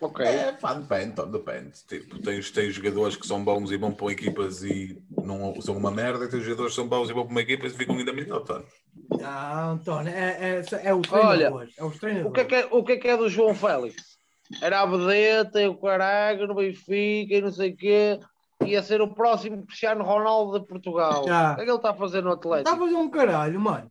Ok. 0.04 0.26
É, 0.26 0.52
pá, 0.52 0.74
depende, 0.74 1.04
então, 1.12 1.30
depende. 1.30 1.72
Tipo, 1.88 2.18
tens, 2.20 2.50
tens 2.50 2.74
jogadores 2.74 3.16
que 3.16 3.26
são 3.26 3.42
bons 3.42 3.70
e 3.70 3.76
vão 3.78 3.90
para 3.92 4.12
equipas 4.12 4.62
e 4.62 5.02
não 5.24 5.60
são 5.62 5.76
uma 5.76 5.90
merda, 5.90 6.24
e 6.24 6.28
tens 6.28 6.42
jogadores 6.44 6.72
que 6.72 6.76
são 6.76 6.88
bons 6.88 7.08
e 7.08 7.12
vão 7.12 7.24
para 7.24 7.30
uma 7.32 7.40
equipa 7.40 7.66
e 7.66 7.70
ficam 7.70 7.96
ainda 7.96 8.12
melhor, 8.12 8.40
tá? 8.40 8.62
Não, 9.10 9.70
António, 9.72 10.12
é, 10.12 10.60
é, 10.60 10.62
é 10.88 10.94
os 10.94 11.10
Olha, 11.10 11.36
treinadores. 11.36 11.74
é 11.78 11.84
O 11.84 11.90
treinadores. 11.90 12.34
que 12.34 12.40
é 12.40 12.44
que 12.44 12.54
é, 12.54 12.68
o 12.70 12.84
que 12.84 12.92
é, 12.92 12.96
que 12.96 13.08
é 13.08 13.16
do 13.16 13.28
João 13.28 13.54
Félix? 13.54 14.14
era 14.60 14.82
a 14.82 14.86
vedeta 14.86 15.60
e 15.62 15.66
o 15.66 15.74
caralho 15.74 16.46
no 16.46 16.54
Benfica 16.54 17.34
e 17.34 17.40
não 17.40 17.50
sei 17.50 17.70
o 17.70 17.76
quê. 17.76 18.20
Ia 18.64 18.82
ser 18.82 19.00
o 19.00 19.12
próximo 19.14 19.64
Cristiano 19.66 20.04
Ronaldo 20.04 20.60
de 20.60 20.66
Portugal. 20.66 21.26
Já. 21.26 21.52
O 21.52 21.56
que 21.56 21.62
é 21.62 21.64
que 21.64 21.70
ele 21.70 21.76
está 21.78 21.90
a 21.90 21.94
fazer 21.94 22.22
no 22.22 22.34
Está 22.34 22.48
a 22.48 22.52
Atlético? 22.58 22.76
fazer 22.84 22.94
um 22.94 23.08
caralho, 23.10 23.58
mano. 23.60 23.90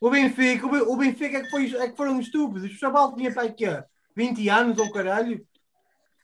O 0.00 0.10
Benfica, 0.10 0.66
o 0.66 0.70
Ben- 0.70 0.82
o 0.82 0.96
Benfica 0.96 1.38
é 1.38 1.40
que, 1.42 1.50
foi, 1.50 1.74
é 1.76 1.88
que 1.88 1.96
foram 1.96 2.20
estúpidos. 2.20 2.70
O 2.70 2.74
Chaval 2.74 3.14
tinha 3.16 3.32
para 3.32 3.44
aqui 3.44 3.64
20 4.14 4.48
anos 4.48 4.78
ou 4.78 4.90
caralho 4.90 5.46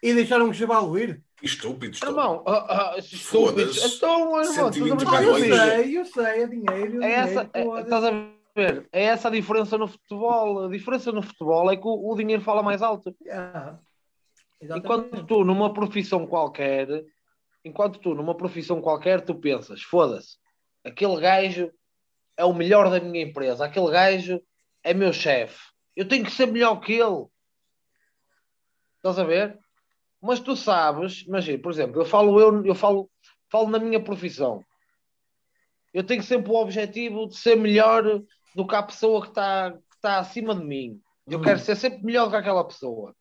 e 0.03 0.15
deixaram 0.15 0.49
o 0.49 0.55
Chaval 0.55 0.97
ir. 0.99 1.23
Estúpido, 1.43 1.95
estúpido. 1.95 2.21
Irmão, 2.21 2.45
ah, 2.47 2.93
ah, 2.95 2.99
estúpidos. 2.99 3.97
Então, 3.97 4.43
irmão, 4.43 4.71
tu 4.71 4.75
120 4.75 5.05
não 5.05 5.15
Ah, 5.15 5.23
eu 5.23 5.35
sei, 5.39 5.99
eu 5.99 6.05
sei, 6.05 6.43
é 6.43 6.47
dinheiro. 6.47 7.03
É 7.03 7.13
essa, 7.13 7.51
é, 7.55 7.81
estás 7.81 8.05
a 8.05 8.11
ver? 8.55 8.89
É 8.93 9.05
essa 9.05 9.29
a 9.29 9.31
diferença 9.31 9.79
no 9.79 9.89
futebol. 9.89 10.65
A 10.67 10.69
diferença 10.69 11.11
no 11.13 11.23
futebol 11.23 11.71
é 11.71 11.77
que 11.77 11.87
o, 11.87 12.11
o 12.11 12.17
dinheiro 12.17 12.43
fala 12.43 12.63
mais 12.63 12.83
alto. 12.83 13.15
Yeah. 13.25 13.79
Enquanto 14.63 15.25
tu, 15.25 15.43
numa 15.43 15.73
profissão 15.73 16.27
qualquer, 16.27 16.87
enquanto 17.65 17.99
tu, 17.99 18.15
numa 18.15 18.37
profissão 18.37 18.81
qualquer, 18.83 19.23
tu 19.23 19.35
pensas, 19.35 19.83
foda-se, 19.83 20.37
aquele 20.85 21.19
gajo 21.19 21.71
é 22.37 22.45
o 22.45 22.53
melhor 22.53 22.91
da 22.91 23.01
minha 23.01 23.25
empresa, 23.25 23.65
aquele 23.65 23.91
gajo 23.91 24.41
é 24.83 24.93
meu 24.93 25.15
chefe, 25.15 25.59
eu 25.97 26.07
tenho 26.07 26.25
que 26.25 26.31
ser 26.31 26.47
melhor 26.47 26.77
que 26.81 26.93
ele. 26.93 27.27
Estás 29.01 29.19
a 29.19 29.25
ver? 29.25 29.59
Mas 30.21 30.41
tu 30.41 30.55
sabes, 30.55 31.23
imagina, 31.27 31.63
por 31.63 31.73
exemplo, 31.73 32.03
eu 32.03 32.05
falo 32.05 32.39
eu, 32.39 32.65
eu 32.67 32.75
falo, 32.75 33.11
falo 33.51 33.71
na 33.71 33.79
minha 33.79 34.03
profissão. 34.03 34.63
Eu 35.95 36.05
tenho 36.05 36.23
sempre 36.23 36.53
o 36.53 36.57
objetivo 36.57 37.27
de 37.27 37.37
ser 37.37 37.57
melhor 37.57 38.23
do 38.55 38.67
que 38.67 38.75
a 38.75 38.83
pessoa 38.83 39.23
que 39.23 39.29
está 39.29 39.73
que 39.73 39.97
está 39.97 40.19
acima 40.19 40.55
de 40.55 40.65
mim. 40.65 41.01
Eu 41.27 41.39
Hum. 41.39 41.43
quero 41.43 41.59
ser 41.59 41.77
sempre 41.77 42.05
melhor 42.05 42.27
do 42.27 42.31
que 42.33 42.37
aquela 42.37 42.67
pessoa. 42.67 43.15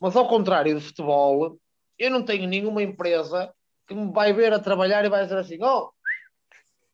Mas 0.00 0.16
ao 0.16 0.28
contrário 0.28 0.74
do 0.74 0.80
futebol, 0.80 1.58
eu 1.98 2.10
não 2.10 2.24
tenho 2.24 2.48
nenhuma 2.48 2.82
empresa 2.82 3.52
que 3.86 3.94
me 3.94 4.10
vai 4.12 4.32
ver 4.32 4.52
a 4.52 4.58
trabalhar 4.58 5.04
e 5.04 5.10
vai 5.10 5.24
dizer 5.24 5.38
assim: 5.38 5.58
Oh, 5.62 5.90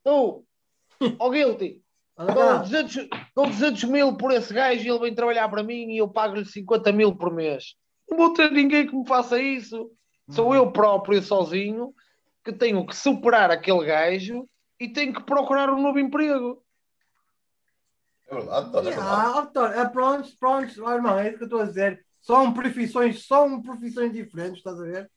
tu, 0.02 0.44
oh 1.20 1.30
Guilty, 1.30 1.83
dou 2.16 2.26
cá. 2.26 2.56
200, 2.58 3.08
dou 3.34 3.46
200 3.46 3.84
mil 3.84 4.16
por 4.16 4.32
esse 4.32 4.52
gajo 4.52 4.84
e 4.84 4.88
ele 4.88 4.98
vem 4.98 5.14
trabalhar 5.14 5.48
para 5.48 5.62
mim 5.62 5.90
e 5.90 5.98
eu 5.98 6.08
pago-lhe 6.08 6.44
50 6.44 6.92
mil 6.92 7.16
por 7.16 7.32
mês. 7.32 7.74
Não 8.08 8.18
vou 8.18 8.32
ter 8.32 8.50
ninguém 8.50 8.86
que 8.86 8.94
me 8.94 9.06
faça 9.06 9.40
isso. 9.40 9.90
Sou 10.30 10.54
eu 10.54 10.70
próprio, 10.72 11.22
sozinho, 11.22 11.92
que 12.44 12.52
tenho 12.52 12.86
que 12.86 12.96
superar 12.96 13.50
aquele 13.50 13.84
gajo 13.84 14.48
e 14.80 14.88
tenho 14.88 15.12
que 15.12 15.22
procurar 15.22 15.70
um 15.70 15.80
novo 15.80 15.98
emprego. 15.98 16.62
É 18.28 18.34
verdade, 18.34 18.68
António, 18.68 18.88
é 18.88 18.94
verdade. 18.94 19.10
Ah, 19.10 19.40
António, 19.40 19.80
é 19.80 19.88
pronto, 19.88 20.28
pronto, 20.38 20.90
irmão, 20.90 21.18
é 21.18 21.28
isso 21.28 21.36
que 21.36 21.44
eu 21.44 21.46
estou 21.46 21.60
a 21.60 21.66
dizer. 21.66 22.04
São 22.20 22.54
profissões, 22.54 23.26
são 23.26 23.60
profissões 23.60 24.12
diferentes, 24.12 24.58
estás 24.58 24.80
a 24.80 24.84
ver? 24.84 25.10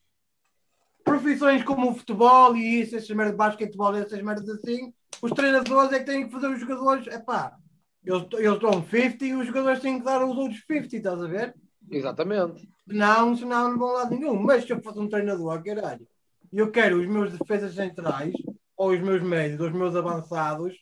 Profissões 1.05 1.63
como 1.63 1.89
o 1.89 1.95
futebol 1.95 2.55
e 2.57 2.81
isso, 2.81 2.97
essas 2.97 3.09
merdas 3.09 3.31
de 3.31 3.37
basquetebol, 3.37 3.95
essas 3.95 4.21
merdas 4.21 4.49
assim, 4.49 4.93
os 5.21 5.31
treinadores 5.31 5.91
é 5.93 5.99
que 5.99 6.05
têm 6.05 6.25
que 6.25 6.31
fazer 6.31 6.47
os 6.47 6.59
jogadores, 6.59 7.07
é 7.07 7.19
pá, 7.19 7.57
eles, 8.03 8.25
eles 8.33 8.59
dão 8.59 8.83
50 8.83 9.25
e 9.25 9.33
os 9.35 9.47
jogadores 9.47 9.81
têm 9.81 9.99
que 9.99 10.05
dar 10.05 10.23
os 10.23 10.37
outros 10.37 10.61
50, 10.61 10.95
estás 10.95 11.21
a 11.21 11.27
ver? 11.27 11.55
Exatamente. 11.89 12.67
Não, 12.85 13.35
senão 13.35 13.71
não 13.71 13.77
vão 13.77 13.93
lá 13.93 14.09
nenhum. 14.09 14.41
Mas 14.41 14.63
se 14.65 14.71
eu 14.71 14.81
fosse 14.81 14.99
um 14.99 15.09
treinador, 15.09 15.61
caralho, 15.63 16.07
eu 16.53 16.71
quero 16.71 16.99
os 16.99 17.07
meus 17.07 17.37
defesas 17.37 17.73
centrais, 17.73 18.33
ou 18.75 18.91
os 18.91 18.99
meus 19.01 19.21
médios, 19.21 19.59
ou 19.59 19.67
os 19.67 19.73
meus 19.73 19.95
avançados, 19.95 20.73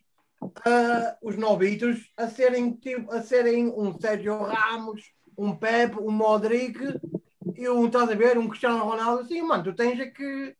ah, 0.65 1.17
os 1.21 1.35
novitos, 1.38 2.11
a 2.17 2.27
serem, 2.27 2.73
tipo, 2.73 3.11
a 3.11 3.21
serem 3.21 3.67
um 3.69 3.97
Sérgio 3.99 4.38
Ramos, 4.43 5.01
um 5.38 5.55
Pepe, 5.55 5.97
um 5.99 6.11
Modric 6.11 6.77
e 7.55 7.69
um, 7.69 7.88
estás 7.88 8.09
a 8.09 8.15
ver, 8.15 8.38
um 8.38 8.47
Cristiano 8.47 8.83
Ronaldo. 8.83 9.23
Assim, 9.23 9.41
mano, 9.41 9.63
tu 9.63 9.73
tens 9.73 9.99
é 9.99 10.07
que. 10.07 10.55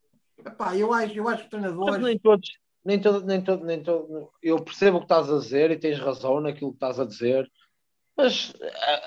Epá, 0.46 0.76
eu 0.76 0.94
acho, 0.94 1.14
eu 1.14 1.28
acho 1.28 1.48
que 1.48 1.56
Mas 1.56 1.62
treinadores. 1.62 2.04
nem 2.04 2.20
todos, 2.20 2.50
nem 2.86 3.00
todo, 3.02 3.26
nem 3.26 3.42
todo, 3.44 3.66
nem 3.66 3.84
todo, 3.84 4.32
eu 4.42 4.64
percebo 4.64 4.98
o 4.98 5.00
que 5.02 5.06
estás 5.06 5.30
a 5.32 5.38
dizer 5.40 5.72
e 5.72 5.80
tens 5.80 6.00
razão 6.00 6.40
naquilo 6.42 6.72
que 6.72 6.78
estás 6.78 7.00
a 7.00 7.06
dizer, 7.06 7.50
mas 8.18 8.54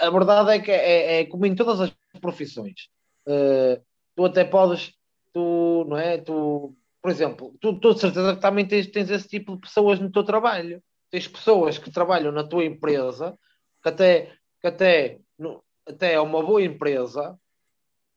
a, 0.00 0.06
a 0.06 0.10
verdade 0.10 0.50
é 0.52 0.60
que 0.60 0.70
é, 0.70 1.20
é 1.20 1.26
como 1.26 1.46
em 1.46 1.54
todas 1.54 1.80
as 1.80 1.92
profissões. 2.20 2.88
Eh, 3.26 3.80
tu 4.16 4.24
até 4.24 4.44
podes, 4.44 4.92
tu, 5.32 5.84
não 5.88 5.96
é? 5.98 6.18
Tu, 6.18 6.76
por 7.02 7.10
exemplo, 7.10 7.56
tu, 7.60 7.78
tu 7.80 7.94
de 7.94 8.00
certeza 8.00 8.34
que 8.36 8.40
também 8.42 8.66
tens, 8.66 8.86
tens 8.88 9.10
esse 9.10 9.28
tipo 9.28 9.54
de 9.54 9.60
pessoas 9.62 10.00
no 10.00 10.10
teu 10.12 10.24
trabalho. 10.24 10.82
Tens 11.10 11.28
pessoas 11.28 11.78
que 11.78 11.90
trabalham 11.90 12.32
na 12.32 12.44
tua 12.44 12.64
empresa, 12.64 13.38
que 13.82 13.88
até, 13.88 14.32
que 14.60 14.66
até, 14.68 15.20
no- 15.38 15.62
até 15.86 16.14
é 16.14 16.20
uma 16.20 16.42
boa 16.42 16.62
empresa, 16.62 17.38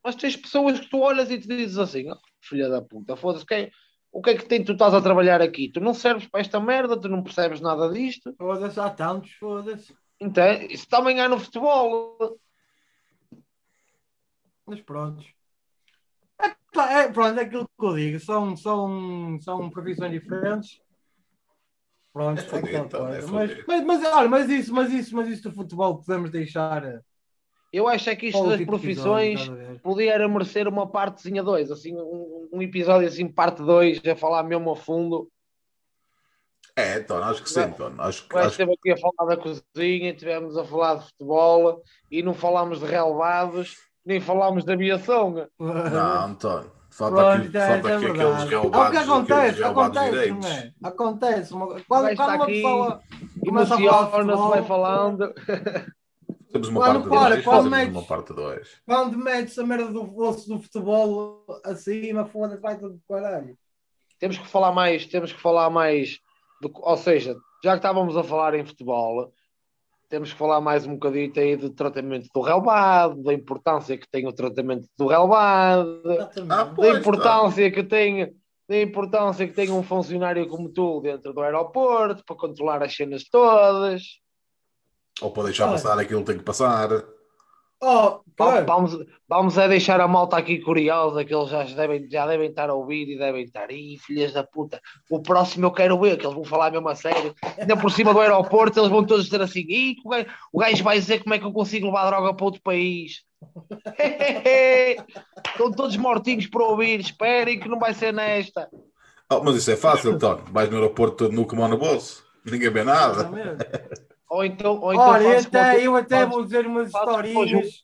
mas 0.04 0.16
tens 0.16 0.36
pessoas 0.36 0.80
que 0.80 0.88
tu 0.90 0.98
olhas 1.00 1.30
e 1.30 1.38
te 1.38 1.46
dizes 1.48 1.78
assim, 1.78 2.10
"Oh, 2.10 2.16
filha 2.40 2.68
da 2.68 2.82
puta, 2.82 3.16
foda-se, 3.16 3.46
quem, 3.46 3.70
o 4.12 4.20
que 4.20 4.30
é 4.30 4.36
que 4.36 4.44
tem, 4.44 4.62
tu 4.62 4.72
estás 4.72 4.92
a 4.92 5.00
trabalhar 5.00 5.40
aqui? 5.40 5.70
Tu 5.70 5.80
não 5.80 5.94
serves 5.94 6.28
para 6.28 6.40
esta 6.40 6.60
merda, 6.60 7.00
tu 7.00 7.08
não 7.08 7.22
percebes 7.22 7.62
nada 7.62 7.90
disto. 7.90 8.34
Foda-se, 8.36 8.78
há 8.78 8.90
tantos, 8.90 9.32
foda-se. 9.32 9.96
Então, 10.20 10.52
isso 10.70 10.86
também 10.86 11.18
há 11.18 11.28
no 11.28 11.40
futebol. 11.40 12.38
Mas 14.66 14.80
pronto. 14.82 15.24
É, 16.40 17.02
é, 17.02 17.08
pronto, 17.08 17.40
é 17.40 17.42
aquilo 17.42 17.66
que 17.66 17.86
eu 17.86 17.94
digo. 17.94 18.20
São, 18.20 18.54
são, 18.54 19.38
são 19.40 19.70
profissões 19.70 20.12
diferentes. 20.12 20.80
Pronto, 22.12 22.38
É 22.38 22.44
aquela 22.44 22.84
então, 22.84 23.08
é 23.08 23.22
mas, 23.26 23.66
mas, 23.66 23.84
mas, 23.84 24.04
olha, 24.04 24.28
mas 24.28 24.50
isso, 24.50 24.74
mas 24.74 24.92
isso, 24.92 25.16
mas 25.16 25.28
isso 25.28 25.44
do 25.44 25.52
futebol 25.54 25.96
podemos 25.96 26.30
deixar. 26.30 27.02
Eu 27.72 27.88
acho 27.88 28.10
é 28.10 28.16
que 28.16 28.26
isto 28.26 28.42
das 28.42 28.50
outro 28.52 28.66
profissões 28.66 29.50
podia 29.82 30.28
merecer 30.28 30.68
uma 30.68 30.86
partezinha 30.86 31.42
2, 31.42 31.70
assim, 31.70 31.96
um, 31.96 32.48
um 32.52 32.62
episódio 32.62 33.08
assim, 33.08 33.26
parte 33.26 33.62
2, 33.62 34.02
a 34.06 34.14
falar 34.14 34.42
mesmo 34.42 34.70
a 34.70 34.76
fundo. 34.76 35.28
É, 36.76 36.94
António, 36.94 37.24
acho 37.24 37.42
que 37.42 37.50
sim, 37.50 37.60
António. 37.60 38.00
Acho 38.00 38.28
que. 38.28 38.36
Acho... 38.36 38.48
esteve 38.48 38.72
aqui 38.72 38.92
a 38.92 38.96
falar 38.96 39.34
da 39.34 39.42
cozinha, 39.42 40.10
estivemos 40.10 40.56
a 40.56 40.64
falar 40.64 40.96
de 40.96 41.06
futebol 41.06 41.82
e 42.10 42.22
não 42.22 42.34
falámos 42.34 42.80
de 42.80 42.86
relevados, 42.86 43.76
nem 44.04 44.20
falámos 44.20 44.64
de 44.64 44.72
aviação. 44.72 45.48
Não, 45.58 46.24
António. 46.26 46.70
Falta 46.90 47.16
Pronto, 47.16 47.46
aqui, 47.46 47.56
é, 47.56 47.68
falta 47.68 47.88
é 47.88 47.96
aqui 47.96 48.04
aqueles 48.04 48.52
É 48.52 48.58
o 48.58 48.70
que 48.70 48.76
relevados, 48.76 48.98
acontece, 48.98 49.62
relevados 49.62 49.96
acontece, 49.96 50.30
não 50.30 50.48
é? 50.48 50.72
Acontece. 50.82 51.52
Quando, 51.52 51.84
quando 51.86 52.18
uma 52.18 52.44
aqui, 52.44 52.52
pessoa 52.52 53.00
começa 53.46 53.74
a 53.74 53.78
falar 53.78 54.48
vai 54.48 54.62
falando. 54.62 55.34
Temos 56.52 56.68
uma 56.68 56.80
Quando 56.80 56.92
parte 57.04 57.08
para, 57.08 57.30
2, 57.30 57.44
quando 57.44 57.56
fazemos 57.56 57.70
metes- 57.78 57.96
uma 57.96 58.02
parte 58.06 58.32
2. 58.34 58.82
quando 58.86 59.18
metes 59.18 59.58
a 59.58 59.66
merda 59.66 59.90
do 59.90 60.18
osso 60.18 60.48
do 60.48 60.60
futebol 60.60 61.44
acima, 61.64 62.26
foda-se, 62.26 62.60
vai 62.60 62.78
tudo 62.78 63.00
caralho. 63.08 63.56
temos 64.18 64.38
que 64.38 64.46
falar 64.46 64.70
mais, 64.72 65.06
temos 65.06 65.32
que 65.32 65.40
falar 65.40 65.70
mais, 65.70 66.18
do- 66.60 66.70
ou 66.74 66.96
seja, 66.96 67.34
já 67.64 67.72
que 67.72 67.78
estávamos 67.78 68.16
a 68.16 68.22
falar 68.22 68.54
em 68.54 68.64
futebol, 68.64 69.32
temos 70.08 70.30
que 70.32 70.38
falar 70.38 70.60
mais 70.60 70.86
um 70.86 70.92
bocadinho 70.92 71.32
aí 71.36 71.56
do 71.56 71.70
tratamento 71.70 72.28
do 72.34 72.40
relevado, 72.42 73.22
da 73.22 73.32
importância 73.32 73.96
que 73.96 74.06
tem 74.08 74.28
o 74.28 74.32
tratamento 74.32 74.86
do 74.98 75.10
Exatamente. 75.10 76.52
Ah, 76.52 76.64
da 76.64 76.74
Pois, 76.74 76.98
importância 76.98 77.70
que 77.72 77.82
tem, 77.82 78.36
da 78.68 78.80
importância 78.82 79.46
que 79.48 79.54
tem 79.54 79.70
um 79.70 79.82
funcionário 79.82 80.46
como 80.48 80.68
tu 80.68 81.00
dentro 81.00 81.32
do 81.32 81.40
aeroporto 81.40 82.22
para 82.26 82.36
controlar 82.36 82.82
as 82.82 82.94
cenas 82.94 83.24
todas. 83.24 84.02
Ou 85.20 85.30
para 85.30 85.44
deixar 85.44 85.64
Olha. 85.64 85.72
passar 85.72 85.98
aquilo 85.98 86.20
que 86.20 86.26
tem 86.26 86.38
que 86.38 86.44
passar. 86.44 86.88
Oh, 87.84 88.20
claro. 88.36 88.64
Vamos, 88.64 88.96
vamos 89.28 89.58
a 89.58 89.66
deixar 89.66 90.00
a 90.00 90.06
malta 90.06 90.36
aqui 90.36 90.60
curiosa, 90.60 91.24
que 91.24 91.34
eles 91.34 91.50
já 91.50 91.64
devem, 91.64 92.08
já 92.08 92.24
devem 92.28 92.48
estar 92.48 92.70
a 92.70 92.74
ouvir 92.74 93.08
e 93.08 93.18
devem 93.18 93.42
estar, 93.42 93.72
ih, 93.72 93.98
filhas 93.98 94.32
da 94.32 94.44
puta, 94.44 94.80
o 95.10 95.20
próximo 95.20 95.66
eu 95.66 95.72
quero 95.72 95.98
ver, 95.98 96.16
que 96.16 96.24
eles 96.24 96.36
vão 96.36 96.44
falar 96.44 96.70
mesmo 96.70 96.88
a 96.88 96.94
sério. 96.94 97.34
Ainda 97.58 97.76
por 97.76 97.90
cima 97.90 98.14
do 98.14 98.20
aeroporto, 98.20 98.78
eles 98.78 98.88
vão 98.88 99.04
todos 99.04 99.24
dizer 99.24 99.42
assim, 99.42 99.64
ih, 99.68 99.96
o 100.04 100.10
gajo, 100.10 100.26
o 100.52 100.58
gajo 100.60 100.84
vai 100.84 100.96
dizer 100.96 101.24
como 101.24 101.34
é 101.34 101.40
que 101.40 101.44
eu 101.44 101.52
consigo 101.52 101.86
levar 101.86 102.06
droga 102.06 102.32
para 102.32 102.44
outro 102.44 102.62
país. 102.62 103.24
Estão 105.44 105.72
todos 105.72 105.96
mortinhos 105.96 106.46
para 106.46 106.62
ouvir, 106.62 107.00
esperem 107.00 107.58
que 107.58 107.68
não 107.68 107.80
vai 107.80 107.94
ser 107.94 108.12
nesta. 108.12 108.70
Oh, 109.28 109.42
mas 109.42 109.56
isso 109.56 109.72
é 109.72 109.76
fácil, 109.76 110.12
António. 110.12 110.44
Vais 110.52 110.70
no 110.70 110.76
aeroporto 110.76 111.16
todo 111.16 111.34
nu 111.34 111.46
com 111.46 111.56
mão 111.56 111.66
no 111.66 111.78
bolso. 111.78 112.22
Ninguém 112.44 112.70
vê 112.70 112.84
nada. 112.84 113.28
Ou 114.32 114.42
então, 114.46 114.80
ou 114.80 114.94
então 114.94 115.08
Olha, 115.08 115.40
até, 115.40 115.74
tu- 115.74 115.80
eu 115.82 115.94
até 115.94 116.24
vou 116.24 116.42
dizer 116.42 116.66
umas 116.66 116.88
historinhas. 116.88 117.82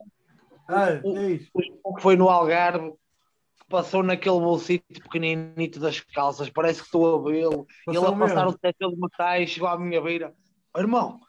Ah, 0.67 0.99
o- 1.05 1.13
diz. 1.13 1.47
o 1.85 1.95
que 1.95 2.01
foi 2.03 2.17
no 2.17 2.31
Algarve, 2.31 2.91
passou 3.69 4.03
naquele 4.03 4.41
bolsito 4.41 4.99
pequeninito 5.03 5.79
das 5.79 6.01
calças, 6.01 6.49
parece 6.49 6.81
que 6.81 6.87
estou 6.87 7.19
a 7.19 7.23
vê-lo. 7.31 7.67
E 7.87 7.91
ele 7.91 7.99
a 7.99 8.13
passar 8.13 8.35
mesmo. 8.37 8.49
o 8.49 8.53
detector 8.53 8.91
de 8.95 8.99
metais, 8.99 9.51
chegou 9.51 9.69
à 9.69 9.79
minha 9.79 10.01
beira. 10.01 10.33
"Oh, 10.75 10.81
irmão, 10.81 11.21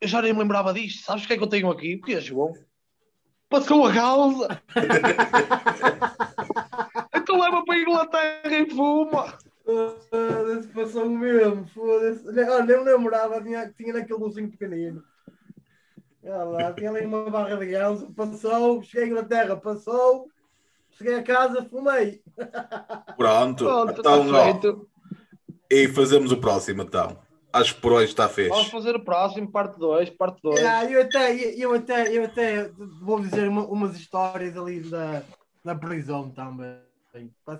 eu 0.00 0.08
já 0.08 0.20
nem 0.20 0.32
me 0.32 0.40
lembrava 0.40 0.74
disto. 0.74 1.04
Sabes 1.04 1.22
o 1.22 1.28
que 1.28 1.34
é 1.34 1.36
que 1.36 1.44
eu 1.44 1.48
tenho 1.48 1.70
aqui? 1.70 1.94
O 1.94 2.02
que 2.02 2.14
é, 2.14 2.20
João? 2.20 2.52
Passou 3.48 3.86
a 3.86 3.94
causa. 3.94 4.60
então 7.14 7.38
leva 7.40 7.64
para 7.64 7.74
a 7.76 7.80
Inglaterra 7.80 8.58
e 8.58 8.68
fuma. 8.70 9.38
Foda-se, 9.66 10.68
passou 10.68 11.10
mesmo. 11.10 11.66
Foda-se. 11.68 12.40
Ah, 12.40 12.62
nem 12.64 12.78
me 12.78 12.84
lembrava, 12.84 13.42
tinha, 13.42 13.72
tinha 13.76 13.92
naquele 13.92 14.18
bolsinho 14.18 14.48
pequenino. 14.50 15.02
Olha 16.22 16.44
lá, 16.44 16.72
tinha 16.72 16.90
ali 16.90 17.04
uma 17.04 17.28
barra 17.30 17.56
de 17.56 17.66
ganso, 17.66 18.12
passou, 18.14 18.82
cheguei 18.82 19.04
à 19.04 19.06
Inglaterra, 19.08 19.56
passou, 19.56 20.28
cheguei 20.92 21.14
a 21.16 21.22
casa, 21.22 21.64
fumei. 21.64 22.20
Pronto, 23.16 23.64
Pronto, 23.64 24.00
então, 24.00 24.26
está 24.26 24.38
ó, 24.40 24.44
feito. 24.44 24.88
e 25.70 25.86
fazemos 25.88 26.32
o 26.32 26.36
próximo 26.40 26.82
então. 26.82 27.16
Acho 27.52 27.76
que 27.76 27.80
por 27.80 27.92
hoje 27.92 28.06
está 28.10 28.24
Vamos 28.26 28.34
fecho. 28.36 28.70
fazer 28.70 28.96
o 28.96 29.04
próximo, 29.04 29.50
parte 29.50 29.78
2, 29.78 30.10
parte 30.10 30.40
2. 30.42 30.60
Ah, 30.64 30.84
eu, 30.84 31.00
até, 31.02 31.32
eu, 31.54 31.72
até, 31.72 32.12
eu 32.16 32.24
até 32.24 32.68
vou 33.00 33.20
dizer 33.20 33.48
uma- 33.48 33.64
umas 33.66 33.96
histórias 33.96 34.56
ali 34.56 34.80
da, 34.80 35.22
da 35.64 35.74
prisão 35.76 36.28
também. 36.30 36.76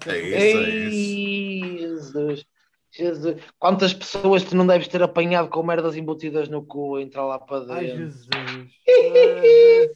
Ser- 0.03 0.11
É 0.11 0.51
isso, 0.51 0.59
é 0.59 0.69
isso. 0.71 1.79
Jesus. 1.79 2.47
Jesus. 2.91 3.43
Quantas 3.59 3.93
pessoas 3.93 4.45
tu 4.45 4.57
não 4.57 4.67
deves 4.67 4.89
ter 4.89 5.03
apanhado 5.03 5.49
com 5.49 5.63
merdas 5.63 5.97
embutidas 5.97 6.49
no 6.49 6.65
cu 6.65 6.97
a 6.97 7.03
entrar 7.03 7.25
lá 7.25 7.39
para 7.39 7.75
Ai, 7.75 7.87
dentro? 7.87 7.99
Jesus. 7.99 8.27
Ai, 8.87 9.91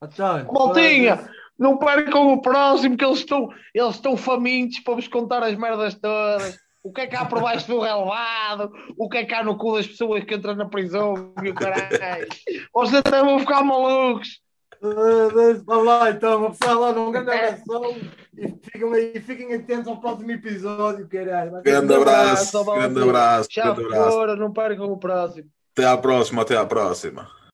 António, 0.00 0.52
Maltinha, 0.52 1.28
não 1.58 1.76
percam 1.76 2.32
o 2.32 2.40
próximo 2.40 2.96
que 2.96 3.04
eles 3.04 3.18
estão, 3.18 3.48
eles 3.74 3.96
estão 3.96 4.16
famintos 4.16 4.78
para 4.80 4.94
vos 4.94 5.08
contar 5.08 5.42
as 5.42 5.56
merdas 5.56 5.94
todas. 5.96 6.56
O 6.84 6.92
que 6.92 7.00
é 7.00 7.06
que 7.08 7.16
há 7.16 7.24
por 7.24 7.42
baixo 7.42 7.66
do 7.66 7.80
relevado? 7.80 8.72
O 8.96 9.08
que 9.08 9.18
é 9.18 9.24
que 9.24 9.34
há 9.34 9.42
no 9.42 9.58
cu 9.58 9.74
das 9.74 9.86
pessoas 9.86 10.22
que 10.22 10.36
entram 10.36 10.54
na 10.54 10.68
prisão? 10.68 11.34
E 11.42 11.48
o 11.48 11.54
caralho. 11.54 12.28
Vocês 12.72 12.94
até 12.94 13.20
vão 13.20 13.40
ficar 13.40 13.64
malucos. 13.64 14.40
Uh, 14.80 15.62
Vamos 15.64 15.86
lá 15.86 16.10
então, 16.10 16.38
uma 16.38 16.50
pessoa 16.50 16.78
lá 16.78 16.92
num 16.92 17.10
grande 17.10 17.30
abração 17.30 17.96
e 18.36 18.48
fiquem, 18.62 18.94
aí, 18.94 19.20
fiquem 19.20 19.54
atentos 19.54 19.88
ao 19.88 20.00
próximo 20.00 20.30
episódio, 20.30 21.08
caralho. 21.08 21.50
Ser 21.56 21.62
Grande 21.62 21.92
um 21.92 21.96
abraço, 22.02 22.58
abraço, 22.58 22.80
grande 22.80 23.02
abraço, 23.02 23.48
Já 23.50 23.62
grande 23.64 23.84
abraço. 23.86 24.10
fora, 24.10 24.36
não 24.36 24.52
percam 24.52 24.92
o 24.92 24.96
próximo. 24.98 25.48
Até 25.72 25.86
à 25.86 25.96
próxima, 25.96 26.42
até 26.42 26.56
à 26.56 26.64
próxima. 26.64 27.37